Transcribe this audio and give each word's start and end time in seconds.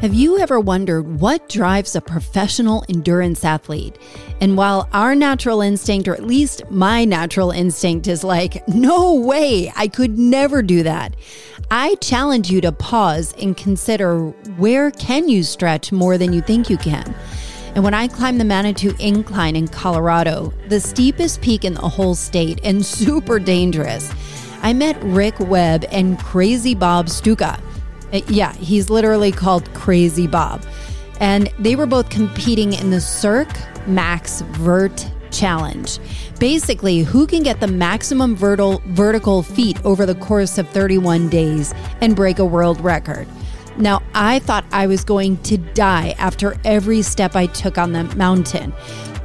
Have 0.00 0.14
you 0.14 0.38
ever 0.38 0.60
wondered 0.60 1.20
what 1.20 1.48
drives 1.48 1.96
a 1.96 2.00
professional 2.00 2.84
endurance 2.88 3.44
athlete? 3.44 3.98
And 4.40 4.56
while 4.56 4.88
our 4.92 5.14
natural 5.14 5.60
instinct, 5.60 6.06
or 6.06 6.14
at 6.14 6.24
least 6.24 6.62
my 6.70 7.04
natural 7.04 7.50
instinct, 7.50 8.06
is 8.06 8.22
like, 8.22 8.66
no 8.68 9.14
way, 9.14 9.72
I 9.74 9.88
could 9.88 10.18
never 10.18 10.62
do 10.62 10.82
that, 10.84 11.16
I 11.70 11.96
challenge 11.96 12.50
you 12.50 12.60
to 12.60 12.72
pause 12.72 13.34
and 13.40 13.56
consider 13.56 14.28
where 14.56 14.90
can 14.92 15.28
you 15.28 15.42
stretch 15.42 15.90
more 15.90 16.16
than 16.16 16.32
you 16.32 16.42
think 16.42 16.70
you 16.70 16.78
can? 16.78 17.14
And 17.74 17.84
when 17.84 17.94
I 17.94 18.08
climbed 18.08 18.40
the 18.40 18.44
Manitou 18.44 18.94
Incline 18.98 19.54
in 19.54 19.68
Colorado, 19.68 20.52
the 20.68 20.80
steepest 20.80 21.42
peak 21.42 21.64
in 21.64 21.74
the 21.74 21.88
whole 21.88 22.14
state 22.14 22.60
and 22.64 22.84
super 22.84 23.38
dangerous, 23.38 24.12
I 24.62 24.72
met 24.72 24.96
Rick 25.02 25.38
Webb 25.38 25.84
and 25.92 26.18
Crazy 26.18 26.74
Bob 26.74 27.08
Stuka. 27.08 27.60
Uh, 28.12 28.20
yeah, 28.28 28.52
he's 28.54 28.90
literally 28.90 29.32
called 29.32 29.72
Crazy 29.74 30.26
Bob. 30.26 30.64
And 31.20 31.52
they 31.58 31.76
were 31.76 31.86
both 31.86 32.10
competing 32.10 32.72
in 32.72 32.90
the 32.90 33.00
Cirque 33.00 33.56
Max 33.86 34.40
Vert 34.40 35.10
Challenge. 35.30 35.98
Basically, 36.38 37.00
who 37.00 37.26
can 37.26 37.42
get 37.42 37.60
the 37.60 37.66
maximum 37.66 38.36
vertical, 38.36 38.80
vertical 38.86 39.42
feet 39.42 39.84
over 39.84 40.06
the 40.06 40.14
course 40.14 40.58
of 40.58 40.68
31 40.68 41.28
days 41.28 41.74
and 42.00 42.14
break 42.14 42.38
a 42.38 42.44
world 42.44 42.80
record? 42.80 43.26
Now, 43.76 44.02
I 44.14 44.40
thought 44.40 44.64
I 44.72 44.86
was 44.86 45.04
going 45.04 45.36
to 45.44 45.56
die 45.56 46.14
after 46.18 46.56
every 46.64 47.02
step 47.02 47.36
I 47.36 47.46
took 47.46 47.78
on 47.78 47.92
the 47.92 48.04
mountain, 48.16 48.72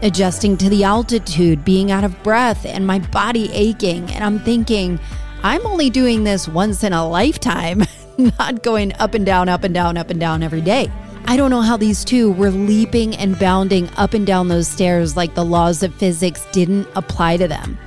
adjusting 0.01 0.57
to 0.57 0.69
the 0.69 0.83
altitude, 0.83 1.65
being 1.65 1.91
out 1.91 2.03
of 2.03 2.21
breath, 2.21 2.65
and 2.65 2.85
my 2.85 2.99
body 2.99 3.51
aching. 3.51 4.11
And 4.11 4.23
I'm 4.23 4.39
thinking, 4.39 4.99
I'm 5.41 5.65
only 5.65 5.89
doing 5.89 6.23
this 6.23 6.47
once 6.47 6.83
in 6.83 6.93
a 6.93 7.07
lifetime. 7.07 7.83
not 8.39 8.63
going 8.63 8.93
up 8.99 9.13
and 9.13 9.25
down, 9.25 9.49
up 9.49 9.63
and 9.63 9.73
down, 9.73 9.97
up 9.97 10.09
and 10.09 10.19
down 10.19 10.43
every 10.43 10.61
day. 10.61 10.91
I 11.25 11.37
don't 11.37 11.51
know 11.51 11.61
how 11.61 11.77
these 11.77 12.03
two 12.03 12.31
were 12.33 12.51
leaping 12.51 13.15
and 13.15 13.39
bounding 13.39 13.89
up 13.95 14.13
and 14.13 14.27
down 14.27 14.49
those 14.49 14.67
stairs 14.67 15.15
like 15.15 15.35
the 15.35 15.45
laws 15.45 15.81
of 15.81 15.93
physics 15.95 16.45
didn't 16.51 16.87
apply 16.95 17.37
to 17.37 17.47
them. 17.47 17.77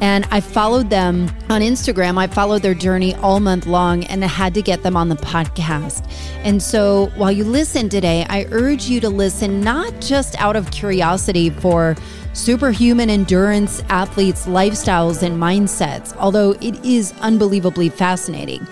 And 0.00 0.26
I 0.30 0.40
followed 0.40 0.90
them 0.90 1.28
on 1.50 1.60
Instagram. 1.60 2.18
I 2.18 2.28
followed 2.28 2.62
their 2.62 2.74
journey 2.74 3.16
all 3.16 3.40
month 3.40 3.66
long 3.66 4.04
and 4.04 4.24
I 4.24 4.28
had 4.28 4.54
to 4.54 4.62
get 4.62 4.84
them 4.84 4.96
on 4.96 5.08
the 5.08 5.16
podcast. 5.16 6.08
And 6.44 6.62
so 6.62 7.10
while 7.16 7.32
you 7.32 7.42
listen 7.42 7.88
today, 7.88 8.24
I 8.28 8.46
urge 8.52 8.84
you 8.84 9.00
to 9.00 9.08
listen 9.08 9.60
not 9.60 10.00
just 10.00 10.40
out 10.40 10.54
of 10.54 10.70
curiosity 10.70 11.50
for 11.50 11.96
superhuman 12.32 13.10
endurance 13.10 13.82
athletes' 13.88 14.46
lifestyles 14.46 15.24
and 15.24 15.42
mindsets, 15.42 16.16
although 16.16 16.52
it 16.60 16.84
is 16.84 17.12
unbelievably 17.20 17.88
fascinating 17.88 18.64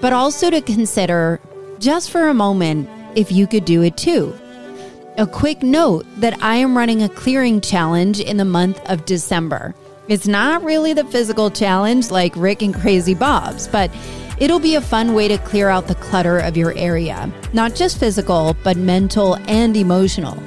but 0.00 0.12
also 0.12 0.50
to 0.50 0.60
consider 0.60 1.40
just 1.78 2.10
for 2.10 2.28
a 2.28 2.34
moment 2.34 2.88
if 3.14 3.32
you 3.32 3.46
could 3.46 3.64
do 3.64 3.82
it 3.82 3.96
too. 3.96 4.34
A 5.18 5.26
quick 5.26 5.62
note 5.62 6.04
that 6.18 6.42
I 6.42 6.56
am 6.56 6.76
running 6.76 7.02
a 7.02 7.08
clearing 7.08 7.60
challenge 7.60 8.20
in 8.20 8.36
the 8.36 8.44
month 8.44 8.78
of 8.90 9.06
December. 9.06 9.74
It's 10.08 10.28
not 10.28 10.62
really 10.62 10.92
the 10.92 11.04
physical 11.06 11.50
challenge 11.50 12.10
like 12.10 12.36
Rick 12.36 12.62
and 12.62 12.74
Crazy 12.74 13.14
Bob's, 13.14 13.66
but 13.66 13.90
it'll 14.38 14.60
be 14.60 14.74
a 14.74 14.80
fun 14.80 15.14
way 15.14 15.26
to 15.28 15.38
clear 15.38 15.68
out 15.68 15.88
the 15.88 15.94
clutter 15.94 16.38
of 16.38 16.56
your 16.56 16.74
area. 16.76 17.32
Not 17.52 17.74
just 17.74 17.98
physical, 17.98 18.54
but 18.62 18.76
mental 18.76 19.36
and 19.48 19.76
emotional. 19.76 20.38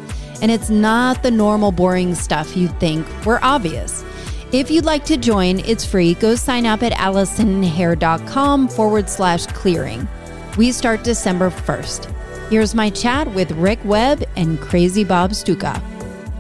And 0.42 0.52
it's 0.52 0.70
not 0.70 1.23
the 1.23 1.31
normal 1.31 1.72
boring 1.72 2.16
stuff 2.16 2.55
you'd 2.55 2.80
think 2.80 3.05
were 3.25 3.44
obvious. 3.44 4.05
If 4.52 4.72
you'd 4.72 4.86
like 4.86 5.05
to 5.05 5.16
join, 5.17 5.59
it's 5.59 5.86
free. 5.86 6.16
Go 6.16 6.33
sign 6.33 6.66
up 6.66 6.81
at 6.81 6.92
allisonhair.com 6.94 8.69
forward 8.69 9.08
slash 9.08 9.45
clearing. 9.45 10.08
We 10.58 10.72
start 10.72 11.03
December 11.03 11.52
1st. 11.52 12.50
Here's 12.50 12.73
my 12.73 12.89
chat 12.89 13.31
with 13.36 13.52
Rick 13.52 13.80
Webb 13.86 14.23
and 14.36 14.59
Crazy 14.59 15.03
Bob 15.03 15.36
Stuka. 15.36 15.80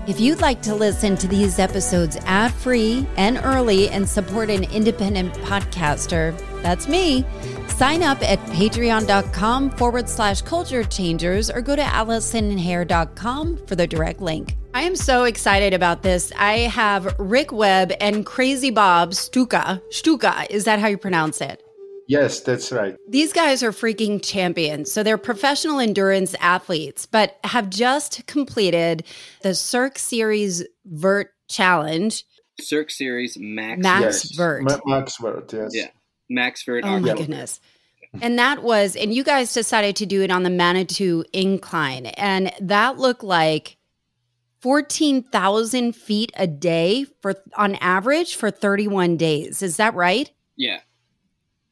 If 0.07 0.19
you'd 0.19 0.41
like 0.41 0.63
to 0.63 0.73
listen 0.73 1.17
to 1.17 1.27
these 1.27 1.59
episodes 1.59 2.17
ad 2.25 2.51
free 2.51 3.05
and 3.15 3.39
early 3.43 3.89
and 3.89 4.09
support 4.09 4.49
an 4.49 4.63
independent 4.63 5.31
podcaster, 5.43 6.35
that's 6.63 6.87
me. 6.87 7.23
Sign 7.67 8.01
up 8.01 8.23
at 8.23 8.39
patreon.com 8.47 9.69
forward 9.69 10.09
slash 10.09 10.41
culture 10.41 10.83
changers 10.83 11.51
or 11.51 11.61
go 11.61 11.75
to 11.75 11.83
allisonhair.com 11.83 13.57
for 13.67 13.75
the 13.75 13.85
direct 13.85 14.19
link. 14.19 14.55
I 14.79 14.83
am 14.83 14.95
so 14.95 15.25
excited 15.25 15.73
about 15.73 16.03
this. 16.03 16.31
I 16.37 16.59
have 16.59 17.13
Rick 17.19 17.51
Webb 17.51 17.91
and 17.99 18.25
Crazy 18.25 18.69
Bob 18.69 19.13
Stuka. 19.13 19.81
Stuka, 19.89 20.47
is 20.49 20.63
that 20.63 20.79
how 20.79 20.87
you 20.87 20.97
pronounce 20.97 21.41
it? 21.41 21.61
Yes, 22.07 22.39
that's 22.39 22.71
right. 22.71 22.95
These 23.09 23.33
guys 23.33 23.61
are 23.61 23.73
freaking 23.73 24.23
champions. 24.23 24.89
So 24.89 25.03
they're 25.03 25.17
professional 25.17 25.81
endurance 25.81 26.33
athletes, 26.39 27.05
but 27.05 27.39
have 27.43 27.69
just 27.69 28.25
completed 28.25 29.03
the 29.41 29.53
Cirque 29.53 29.99
Series 29.99 30.63
Vert 30.85 31.33
Challenge. 31.49 32.23
Cirque 32.61 32.89
Series 32.89 33.37
Max 33.37 33.81
Max 33.81 34.01
yes. 34.01 34.31
Vert. 34.31 34.63
Ma- 34.63 34.79
Max 34.85 35.17
Vert, 35.17 35.51
yes. 35.51 35.71
Yeah. 35.73 35.87
Max 36.29 36.63
Vert. 36.63 36.85
Oh 36.85 36.99
my 36.99 37.15
goodness. 37.15 37.59
And 38.21 38.39
that 38.39 38.63
was, 38.63 38.95
and 38.95 39.13
you 39.13 39.25
guys 39.25 39.53
decided 39.53 39.97
to 39.97 40.05
do 40.05 40.21
it 40.21 40.31
on 40.31 40.43
the 40.43 40.49
Manitou 40.49 41.25
Incline. 41.33 42.05
And 42.05 42.53
that 42.61 42.97
looked 42.97 43.25
like 43.25 43.75
14,000 44.61 45.95
feet 45.95 46.31
a 46.35 46.47
day 46.47 47.05
for 47.21 47.35
on 47.55 47.75
average 47.75 48.35
for 48.35 48.51
31 48.51 49.17
days. 49.17 49.61
Is 49.61 49.77
that 49.77 49.93
right? 49.93 50.31
Yeah. 50.55 50.79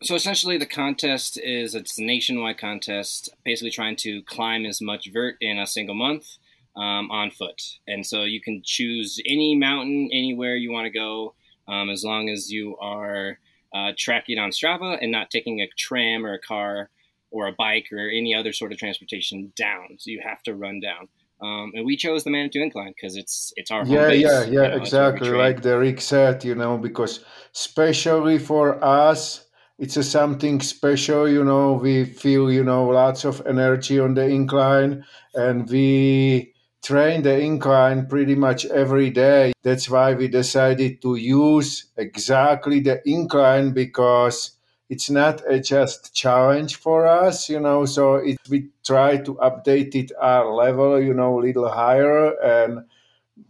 So 0.03 0.15
essentially, 0.15 0.57
the 0.57 0.67
contest 0.67 1.39
is 1.41 1.73
it's 1.73 1.97
a 1.97 2.03
nationwide 2.03 2.59
contest, 2.59 3.29
basically 3.43 3.71
trying 3.71 3.95
to 3.97 4.21
climb 4.23 4.65
as 4.65 4.79
much 4.79 5.09
vert 5.11 5.35
in 5.41 5.57
a 5.57 5.65
single 5.65 5.95
month 5.95 6.37
um, 6.75 7.09
on 7.09 7.31
foot. 7.31 7.61
And 7.87 8.05
so 8.05 8.23
you 8.23 8.39
can 8.39 8.61
choose 8.63 9.19
any 9.25 9.55
mountain 9.55 10.09
anywhere 10.13 10.55
you 10.55 10.71
want 10.71 10.85
to 10.85 10.91
go, 10.91 11.33
um, 11.67 11.89
as 11.89 12.03
long 12.03 12.29
as 12.29 12.51
you 12.51 12.77
are 12.77 13.39
uh, 13.73 13.91
tracking 13.97 14.37
on 14.37 14.51
Strava 14.51 14.97
and 15.01 15.11
not 15.11 15.31
taking 15.31 15.61
a 15.61 15.69
tram 15.77 16.25
or 16.25 16.33
a 16.33 16.39
car 16.39 16.89
or 17.31 17.47
a 17.47 17.51
bike 17.51 17.87
or 17.91 18.07
any 18.07 18.33
other 18.35 18.53
sort 18.53 18.71
of 18.71 18.77
transportation 18.77 19.51
down. 19.55 19.97
So 19.97 20.11
you 20.11 20.21
have 20.23 20.43
to 20.43 20.53
run 20.53 20.79
down. 20.79 21.09
Um, 21.41 21.71
and 21.75 21.85
we 21.85 21.97
chose 21.97 22.23
the 22.23 22.31
Manitou 22.31 22.61
Incline 22.61 22.93
because 22.95 23.15
it's 23.15 23.53
it's 23.55 23.69
our 23.69 23.85
yeah 23.85 24.07
base, 24.07 24.21
yeah 24.21 24.43
yeah 24.43 24.45
you 24.45 24.55
know, 24.69 24.75
exactly 24.77 25.29
like 25.29 25.61
the 25.61 25.77
Rick 25.77 26.01
said 26.01 26.43
you 26.43 26.55
know 26.55 26.77
because 26.77 27.23
especially 27.53 28.39
for 28.39 28.83
us 28.83 29.45
it's 29.77 29.97
a 29.97 30.03
something 30.03 30.59
special 30.61 31.29
you 31.29 31.43
know 31.43 31.73
we 31.73 32.05
feel 32.05 32.51
you 32.51 32.63
know 32.63 32.87
lots 32.87 33.23
of 33.23 33.45
energy 33.45 33.99
on 33.99 34.15
the 34.15 34.25
incline 34.25 35.05
and 35.35 35.69
we 35.69 36.55
train 36.87 37.21
the 37.21 37.37
incline 37.37 38.07
pretty 38.07 38.35
much 38.35 38.65
every 38.67 39.09
day. 39.09 39.51
That's 39.61 39.89
why 39.89 40.13
we 40.13 40.29
decided 40.29 41.01
to 41.01 41.15
use 41.15 41.91
exactly 41.97 42.79
the 42.79 43.01
incline 43.05 43.71
because 43.71 44.56
it's 44.89 45.09
not 45.09 45.41
a 45.47 45.59
just 45.59 46.13
challenge 46.13 46.77
for 46.77 47.05
us, 47.05 47.49
you 47.49 47.59
know. 47.59 47.85
So 47.85 48.15
it, 48.15 48.37
we 48.49 48.69
try 48.85 49.17
to 49.17 49.35
update 49.35 49.95
it 49.95 50.11
our 50.19 50.53
level, 50.53 51.01
you 51.01 51.13
know, 51.13 51.39
a 51.39 51.41
little 51.41 51.69
higher, 51.69 52.39
and 52.41 52.85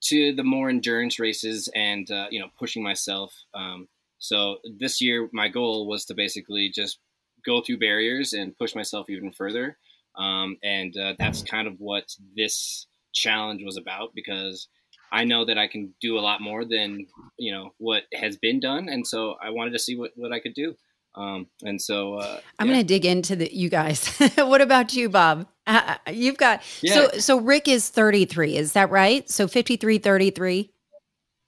to 0.00 0.34
the 0.34 0.44
more 0.44 0.68
endurance 0.68 1.18
races 1.18 1.68
and 1.74 2.10
uh, 2.10 2.26
you 2.30 2.40
know 2.40 2.48
pushing 2.58 2.82
myself. 2.82 3.34
Um, 3.54 3.88
so 4.18 4.58
this 4.78 5.00
year, 5.00 5.28
my 5.32 5.48
goal 5.48 5.86
was 5.86 6.04
to 6.06 6.14
basically 6.14 6.70
just 6.74 6.98
go 7.44 7.60
through 7.60 7.78
barriers 7.78 8.32
and 8.32 8.56
push 8.58 8.74
myself 8.74 9.08
even 9.08 9.32
further. 9.32 9.78
Um, 10.16 10.56
and 10.62 10.96
uh, 10.96 11.14
that's 11.18 11.42
kind 11.42 11.68
of 11.68 11.74
what 11.78 12.04
this 12.36 12.86
challenge 13.12 13.62
was 13.64 13.76
about 13.76 14.10
because 14.14 14.68
I 15.12 15.24
know 15.24 15.44
that 15.44 15.56
I 15.56 15.68
can 15.68 15.94
do 16.00 16.18
a 16.18 16.20
lot 16.20 16.40
more 16.40 16.64
than 16.64 17.06
you 17.38 17.52
know 17.52 17.72
what 17.78 18.02
has 18.14 18.36
been 18.36 18.60
done, 18.60 18.88
and 18.88 19.06
so 19.06 19.36
I 19.42 19.50
wanted 19.50 19.72
to 19.72 19.78
see 19.78 19.96
what 19.96 20.12
what 20.16 20.32
I 20.32 20.40
could 20.40 20.54
do. 20.54 20.76
Um, 21.14 21.48
and 21.62 21.80
so 21.80 22.14
uh, 22.14 22.40
I'm 22.58 22.68
yeah. 22.68 22.74
going 22.74 22.86
to 22.86 22.88
dig 22.88 23.04
into 23.04 23.34
the 23.34 23.54
you 23.54 23.68
guys. 23.68 24.08
what 24.36 24.60
about 24.60 24.94
you, 24.94 25.08
Bob? 25.08 25.48
Uh, 25.66 25.96
uh, 26.06 26.10
you've 26.10 26.36
got 26.38 26.62
yeah. 26.80 26.94
so 26.94 27.18
so 27.18 27.40
Rick 27.40 27.68
is 27.68 27.88
33, 27.88 28.56
is 28.56 28.72
that 28.74 28.90
right? 28.90 29.28
So 29.28 29.48
53, 29.48 29.98
33. 29.98 30.70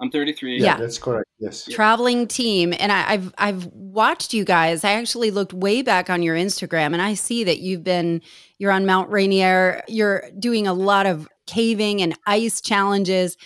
I'm 0.01 0.11
33. 0.11 0.57
Yeah, 0.57 0.65
yeah, 0.65 0.77
that's 0.79 0.99
correct. 0.99 1.29
Yes. 1.39 1.67
Traveling 1.67 2.27
team, 2.27 2.73
and 2.79 2.91
I, 2.91 3.13
I've 3.13 3.35
I've 3.37 3.67
watched 3.67 4.33
you 4.33 4.45
guys. 4.45 4.83
I 4.83 4.93
actually 4.93 5.31
looked 5.31 5.53
way 5.53 5.83
back 5.83 6.09
on 6.09 6.23
your 6.23 6.37
Instagram, 6.37 6.93
and 6.95 7.03
I 7.03 7.15
see 7.15 7.45
that 7.45 7.59
you've 7.59 7.85
been 7.85 8.23
you're 8.59 8.73
on 8.73 8.87
Mount 8.87 9.11
Rainier. 9.11 9.83
You're 9.89 10.25
doing 10.39 10.67
a 10.67 10.73
lot 10.73 11.05
of 11.05 11.29
caving 11.47 12.01
and 12.01 12.19
ice 12.27 12.63
challenges. 12.63 13.37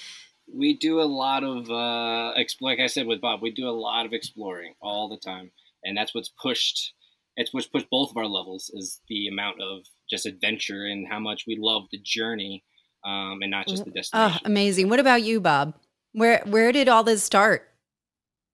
We 0.53 0.77
do 0.77 1.01
a 1.01 1.03
lot 1.03 1.43
of 1.43 1.69
uh, 1.69 2.35
like 2.61 2.79
I 2.79 2.87
said 2.87 3.09
with 3.09 3.21
Bob. 3.21 3.43
We 3.43 3.51
do 3.51 3.69
a 3.69 3.75
lot 3.75 4.07
of 4.07 4.13
exploring 4.13 4.75
all 4.81 5.09
the 5.09 5.19
time, 5.19 5.51
and 5.85 5.97
that's 5.97 6.15
what's 6.15 6.33
pushed. 6.43 6.95
It's 7.37 7.53
what's 7.53 7.67
pushed 7.67 7.91
both 7.91 8.11
of 8.11 8.17
our 8.17 8.27
levels 8.27 8.71
is 8.75 9.01
the 9.09 9.29
amount 9.29 9.61
of 9.61 9.85
just 10.09 10.27
adventure 10.27 10.87
and 10.87 11.07
how 11.09 11.19
much 11.19 11.45
we 11.47 11.57
love 11.61 11.85
the 11.91 12.01
journey, 12.03 12.65
um, 13.05 13.39
and 13.43 13.51
not 13.51 13.67
just 13.67 13.85
the 13.85 13.91
destination. 13.91 14.41
Oh, 14.45 14.47
amazing! 14.47 14.89
What 14.89 15.01
about 15.01 15.23
you, 15.23 15.41
Bob? 15.41 15.75
Where 16.13 16.43
where 16.47 16.73
did 16.73 16.89
all 16.89 17.03
this 17.03 17.23
start? 17.23 17.69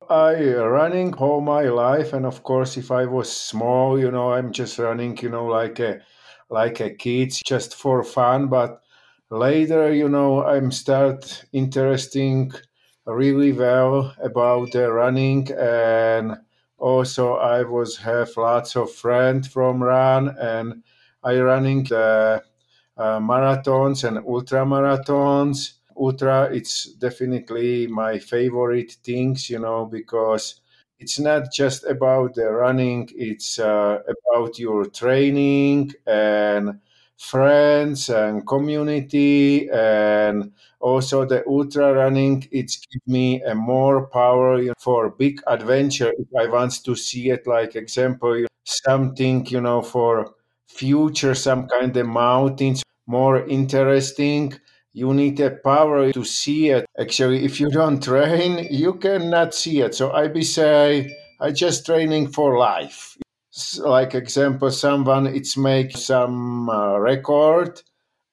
I 0.08 0.54
running 0.54 1.14
all 1.14 1.40
my 1.40 1.64
life, 1.64 2.12
and 2.12 2.26
of 2.26 2.42
course, 2.42 2.76
if 2.76 2.90
I 2.90 3.04
was 3.06 3.30
small, 3.30 3.98
you 3.98 4.10
know, 4.10 4.32
I'm 4.32 4.50
just 4.50 4.78
running, 4.78 5.16
you 5.18 5.28
know, 5.28 5.46
like 5.46 5.78
a 5.78 6.00
like 6.48 6.80
a 6.80 6.90
kid, 6.90 7.32
just 7.44 7.74
for 7.76 8.02
fun. 8.02 8.48
But 8.48 8.82
later, 9.30 9.92
you 9.92 10.08
know, 10.08 10.42
I'm 10.44 10.72
start 10.72 11.44
interesting 11.52 12.52
really 13.06 13.52
well 13.52 14.14
about 14.22 14.72
the 14.72 14.90
running, 14.90 15.50
and 15.52 16.38
also 16.80 17.34
I 17.34 17.62
was 17.62 17.96
have 17.98 18.36
lots 18.36 18.76
of 18.76 18.90
friends 18.92 19.48
from 19.48 19.82
run, 19.82 20.36
and 20.40 20.82
I 21.22 21.38
running 21.40 21.84
the 21.84 22.42
uh, 22.96 23.18
marathons 23.20 24.04
and 24.06 24.18
ultra 24.18 24.64
marathons. 24.64 25.74
Ultra 25.96 26.48
it's 26.52 26.92
definitely 26.94 27.86
my 27.86 28.18
favorite 28.18 28.92
things 29.04 29.50
you 29.50 29.58
know 29.58 29.84
because 29.86 30.60
it's 30.98 31.18
not 31.18 31.52
just 31.52 31.84
about 31.84 32.34
the 32.34 32.50
running 32.50 33.08
it's 33.14 33.58
uh, 33.58 33.98
about 34.14 34.58
your 34.58 34.86
training 34.86 35.92
and 36.06 36.80
friends 37.20 38.08
and 38.08 38.46
community 38.46 39.68
and 39.70 40.52
also 40.80 41.24
the 41.26 41.46
ultra 41.46 41.92
running 41.92 42.48
it's 42.50 42.76
give 42.90 43.02
me 43.06 43.42
a 43.42 43.54
more 43.54 44.06
power 44.06 44.58
for 44.78 45.10
big 45.10 45.40
adventure 45.46 46.12
if 46.18 46.26
i 46.38 46.46
want 46.46 46.72
to 46.82 46.96
see 46.96 47.28
it 47.30 47.46
like 47.46 47.76
example 47.76 48.46
something 48.64 49.44
you 49.46 49.60
know 49.60 49.82
for 49.82 50.34
future 50.66 51.34
some 51.34 51.68
kind 51.68 51.94
of 51.96 52.06
mountains 52.06 52.82
more 53.06 53.46
interesting 53.48 54.54
you 54.92 55.12
need 55.14 55.38
a 55.40 55.50
power 55.50 56.10
to 56.12 56.24
see 56.24 56.70
it. 56.70 56.84
Actually, 56.98 57.44
if 57.44 57.60
you 57.60 57.70
don't 57.70 58.02
train, 58.10 58.66
you 58.72 58.94
cannot 58.94 59.54
see 59.54 59.80
it. 59.82 59.94
So 59.94 60.10
I 60.12 60.26
be 60.26 60.42
say, 60.42 61.14
I 61.40 61.52
just 61.52 61.86
training 61.86 62.28
for 62.32 62.58
life. 62.58 63.16
Like 63.78 64.14
example, 64.14 64.70
someone 64.70 65.26
it's 65.26 65.56
make 65.56 65.96
some 65.96 66.70
uh, 66.70 66.98
record. 66.98 67.82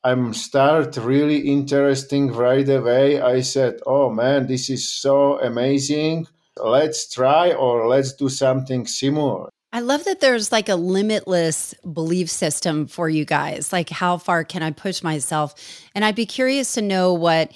I'm 0.03 0.33
start 0.33 0.95
really 0.97 1.39
interesting 1.39 2.31
right 2.31 2.67
away. 2.69 3.19
I 3.19 3.41
said, 3.41 3.79
"Oh 3.85 4.11
man, 4.11 4.47
this 4.47 4.69
is 4.69 4.87
so 4.87 5.39
amazing. 5.39 6.27
Let's 6.55 7.11
try 7.11 7.51
or 7.53 7.87
let's 7.87 8.13
do 8.13 8.29
something 8.29 8.85
similar." 8.85 9.49
I 9.73 9.81
love 9.81 10.05
that 10.05 10.21
there's 10.21 10.51
like 10.51 10.69
a 10.69 10.75
limitless 10.75 11.73
belief 11.93 12.29
system 12.29 12.87
for 12.87 13.09
you 13.09 13.25
guys. 13.25 13.73
Like, 13.73 13.89
how 13.89 14.17
far 14.17 14.43
can 14.43 14.63
I 14.63 14.71
push 14.71 15.03
myself? 15.03 15.55
And 15.93 16.05
I'd 16.05 16.15
be 16.15 16.25
curious 16.25 16.73
to 16.75 16.81
know 16.81 17.13
what 17.13 17.51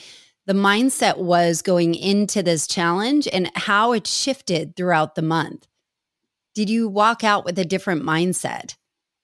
the 0.46 0.54
mindset 0.54 1.18
was 1.18 1.62
going 1.62 1.96
into 1.96 2.44
this 2.44 2.68
challenge 2.68 3.28
and 3.32 3.50
how 3.56 3.94
it 3.94 4.08
shifted 4.08 4.76
throughout 4.76 5.16
the 5.16 5.22
month. 5.22 5.68
Did 6.54 6.70
you 6.70 6.90
walk 6.90 7.24
out 7.24 7.46
with 7.46 7.58
a 7.60 7.66
different 7.66 8.04
mindset? 8.04 8.76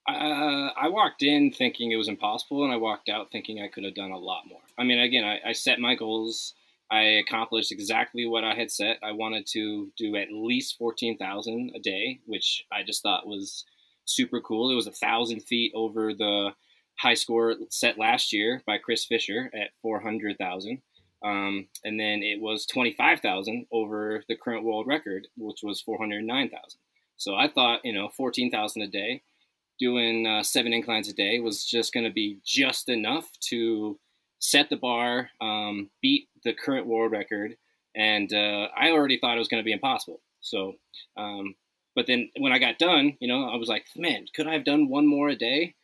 Uh, 0.07 0.71
I 0.79 0.87
walked 0.87 1.21
in 1.21 1.51
thinking 1.51 1.91
it 1.91 1.97
was 1.97 2.07
impossible, 2.07 2.63
and 2.63 2.71
I 2.71 2.77
walked 2.77 3.09
out 3.09 3.31
thinking 3.31 3.61
I 3.61 3.67
could 3.67 3.83
have 3.83 3.95
done 3.95 4.11
a 4.11 4.17
lot 4.17 4.43
more. 4.47 4.61
I 4.77 4.83
mean, 4.83 4.99
again, 4.99 5.25
I, 5.25 5.49
I 5.49 5.51
set 5.51 5.79
my 5.79 5.95
goals 5.95 6.53
I 6.89 7.01
accomplished 7.01 7.71
exactly 7.71 8.25
what 8.25 8.43
I 8.43 8.53
had 8.53 8.71
set. 8.71 8.99
I 9.03 9.11
wanted 9.11 9.45
to 9.47 9.91
do 9.97 10.15
at 10.15 10.31
least 10.31 10.77
14,000 10.77 11.71
a 11.75 11.79
day, 11.79 12.19
which 12.25 12.65
I 12.71 12.83
just 12.83 13.03
thought 13.03 13.27
was 13.27 13.65
super 14.05 14.39
cool. 14.39 14.71
It 14.71 14.75
was 14.75 14.87
a 14.87 14.91
thousand 14.91 15.41
feet 15.41 15.73
over 15.75 16.13
the 16.13 16.51
high 16.97 17.13
score 17.13 17.55
set 17.69 17.97
last 17.97 18.31
year 18.31 18.61
by 18.65 18.77
Chris 18.77 19.03
Fisher 19.05 19.51
at 19.53 19.71
400,000. 19.81 20.81
Um, 21.23 21.67
and 21.83 21.99
then 21.99 22.23
it 22.23 22.39
was 22.39 22.65
25,000 22.67 23.65
over 23.71 24.23
the 24.29 24.37
current 24.37 24.63
world 24.63 24.87
record, 24.87 25.27
which 25.35 25.63
was 25.63 25.81
409,000. 25.81 26.79
So 27.17 27.35
I 27.35 27.47
thought, 27.47 27.81
you 27.83 27.93
know, 27.93 28.09
14,000 28.09 28.81
a 28.81 28.87
day, 28.87 29.23
doing 29.79 30.25
uh, 30.25 30.43
seven 30.43 30.73
inclines 30.73 31.09
a 31.09 31.13
day 31.13 31.39
was 31.39 31.65
just 31.65 31.93
going 31.93 32.05
to 32.05 32.11
be 32.11 32.39
just 32.45 32.89
enough 32.89 33.29
to 33.49 33.99
set 34.39 34.69
the 34.69 34.77
bar, 34.77 35.29
um, 35.41 35.89
beat 36.01 36.29
the 36.43 36.53
current 36.53 36.87
world 36.87 37.11
record, 37.11 37.57
and 37.95 38.31
uh, 38.31 38.67
I 38.77 38.91
already 38.91 39.19
thought 39.19 39.35
it 39.35 39.39
was 39.39 39.47
going 39.47 39.61
to 39.61 39.65
be 39.65 39.73
impossible. 39.73 40.21
So, 40.41 40.73
um, 41.17 41.55
but 41.95 42.05
then 42.05 42.29
when 42.37 42.53
I 42.53 42.59
got 42.59 42.77
done, 42.77 43.17
you 43.19 43.27
know, 43.27 43.49
I 43.49 43.55
was 43.55 43.67
like, 43.67 43.85
man, 43.95 44.25
could 44.35 44.47
I 44.47 44.53
have 44.53 44.65
done 44.65 44.87
one 44.87 45.07
more 45.07 45.29
a 45.29 45.35
day? 45.35 45.75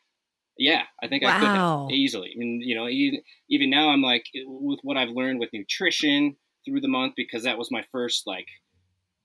Yeah, 0.57 0.83
I 1.01 1.07
think 1.07 1.23
wow. 1.23 1.29
I 1.29 1.39
could 1.39 1.47
have 1.47 1.91
easily. 1.91 2.31
I 2.35 2.37
mean, 2.37 2.61
you 2.61 2.75
know, 2.75 2.87
even, 2.87 3.21
even 3.49 3.69
now 3.71 3.89
I'm 3.89 4.03
like, 4.03 4.25
with 4.45 4.79
what 4.83 4.97
I've 4.97 5.09
learned 5.09 5.39
with 5.39 5.49
nutrition 5.51 6.35
through 6.63 6.81
the 6.81 6.87
month, 6.87 7.13
because 7.17 7.43
that 7.43 7.57
was 7.57 7.71
my 7.71 7.83
first 7.91 8.27
like 8.27 8.47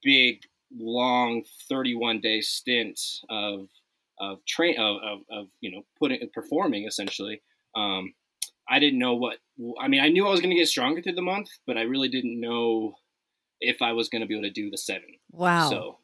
big, 0.02 0.40
long 0.76 1.42
31 1.68 2.20
day 2.20 2.40
stint 2.40 3.00
of 3.30 3.68
of 4.20 4.44
train 4.46 4.78
of, 4.78 4.96
of, 5.02 5.18
of 5.30 5.46
you 5.60 5.70
know 5.70 5.82
putting 5.98 6.20
performing 6.34 6.86
essentially 6.86 7.40
um, 7.76 8.12
I 8.68 8.78
didn't 8.78 8.98
know 8.98 9.14
what. 9.14 9.38
I 9.80 9.88
mean, 9.88 10.00
I 10.00 10.08
knew 10.08 10.26
I 10.26 10.30
was 10.30 10.40
going 10.40 10.50
to 10.50 10.56
get 10.56 10.68
stronger 10.68 11.00
through 11.00 11.14
the 11.14 11.22
month, 11.22 11.48
but 11.66 11.76
I 11.76 11.82
really 11.82 12.08
didn't 12.08 12.40
know 12.40 12.94
if 13.60 13.82
I 13.82 13.92
was 13.92 14.08
going 14.08 14.20
to 14.20 14.26
be 14.26 14.34
able 14.34 14.44
to 14.44 14.50
do 14.50 14.70
the 14.70 14.78
seven. 14.78 15.08
Wow. 15.32 15.70
So, 15.70 15.98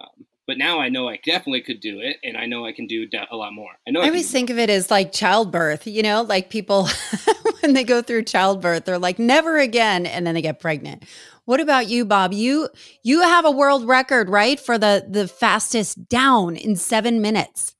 um, 0.00 0.26
but 0.46 0.58
now 0.58 0.80
I 0.80 0.88
know 0.88 1.08
I 1.08 1.18
definitely 1.24 1.62
could 1.62 1.80
do 1.80 2.00
it, 2.00 2.16
and 2.24 2.36
I 2.36 2.46
know 2.46 2.66
I 2.66 2.72
can 2.72 2.86
do 2.86 3.06
a 3.30 3.36
lot 3.36 3.52
more. 3.52 3.70
I 3.86 3.92
know. 3.92 4.00
I, 4.00 4.04
I 4.04 4.08
always 4.08 4.30
think 4.30 4.50
of 4.50 4.58
it 4.58 4.68
as 4.68 4.90
like 4.90 5.12
childbirth. 5.12 5.86
You 5.86 6.02
know, 6.02 6.22
like 6.22 6.50
people 6.50 6.88
when 7.68 7.74
they 7.74 7.84
go 7.84 8.00
through 8.00 8.22
childbirth, 8.22 8.86
they're 8.86 8.98
like 8.98 9.18
never 9.18 9.58
again, 9.58 10.06
and 10.06 10.26
then 10.26 10.34
they 10.34 10.40
get 10.40 10.58
pregnant. 10.58 11.04
What 11.44 11.60
about 11.60 11.86
you, 11.88 12.06
Bob? 12.06 12.32
You 12.32 12.70
you 13.02 13.20
have 13.20 13.44
a 13.44 13.50
world 13.50 13.86
record, 13.86 14.30
right, 14.30 14.58
for 14.58 14.78
the 14.78 15.04
the 15.06 15.28
fastest 15.28 16.08
down 16.08 16.56
in 16.56 16.76
seven 16.76 17.20
minutes. 17.20 17.74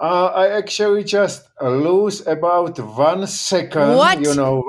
Uh, 0.00 0.26
I 0.26 0.56
actually 0.56 1.02
just 1.02 1.48
lose 1.60 2.24
about 2.28 2.78
one 2.78 3.26
second. 3.26 3.96
What? 3.96 4.20
You 4.20 4.36
know, 4.36 4.62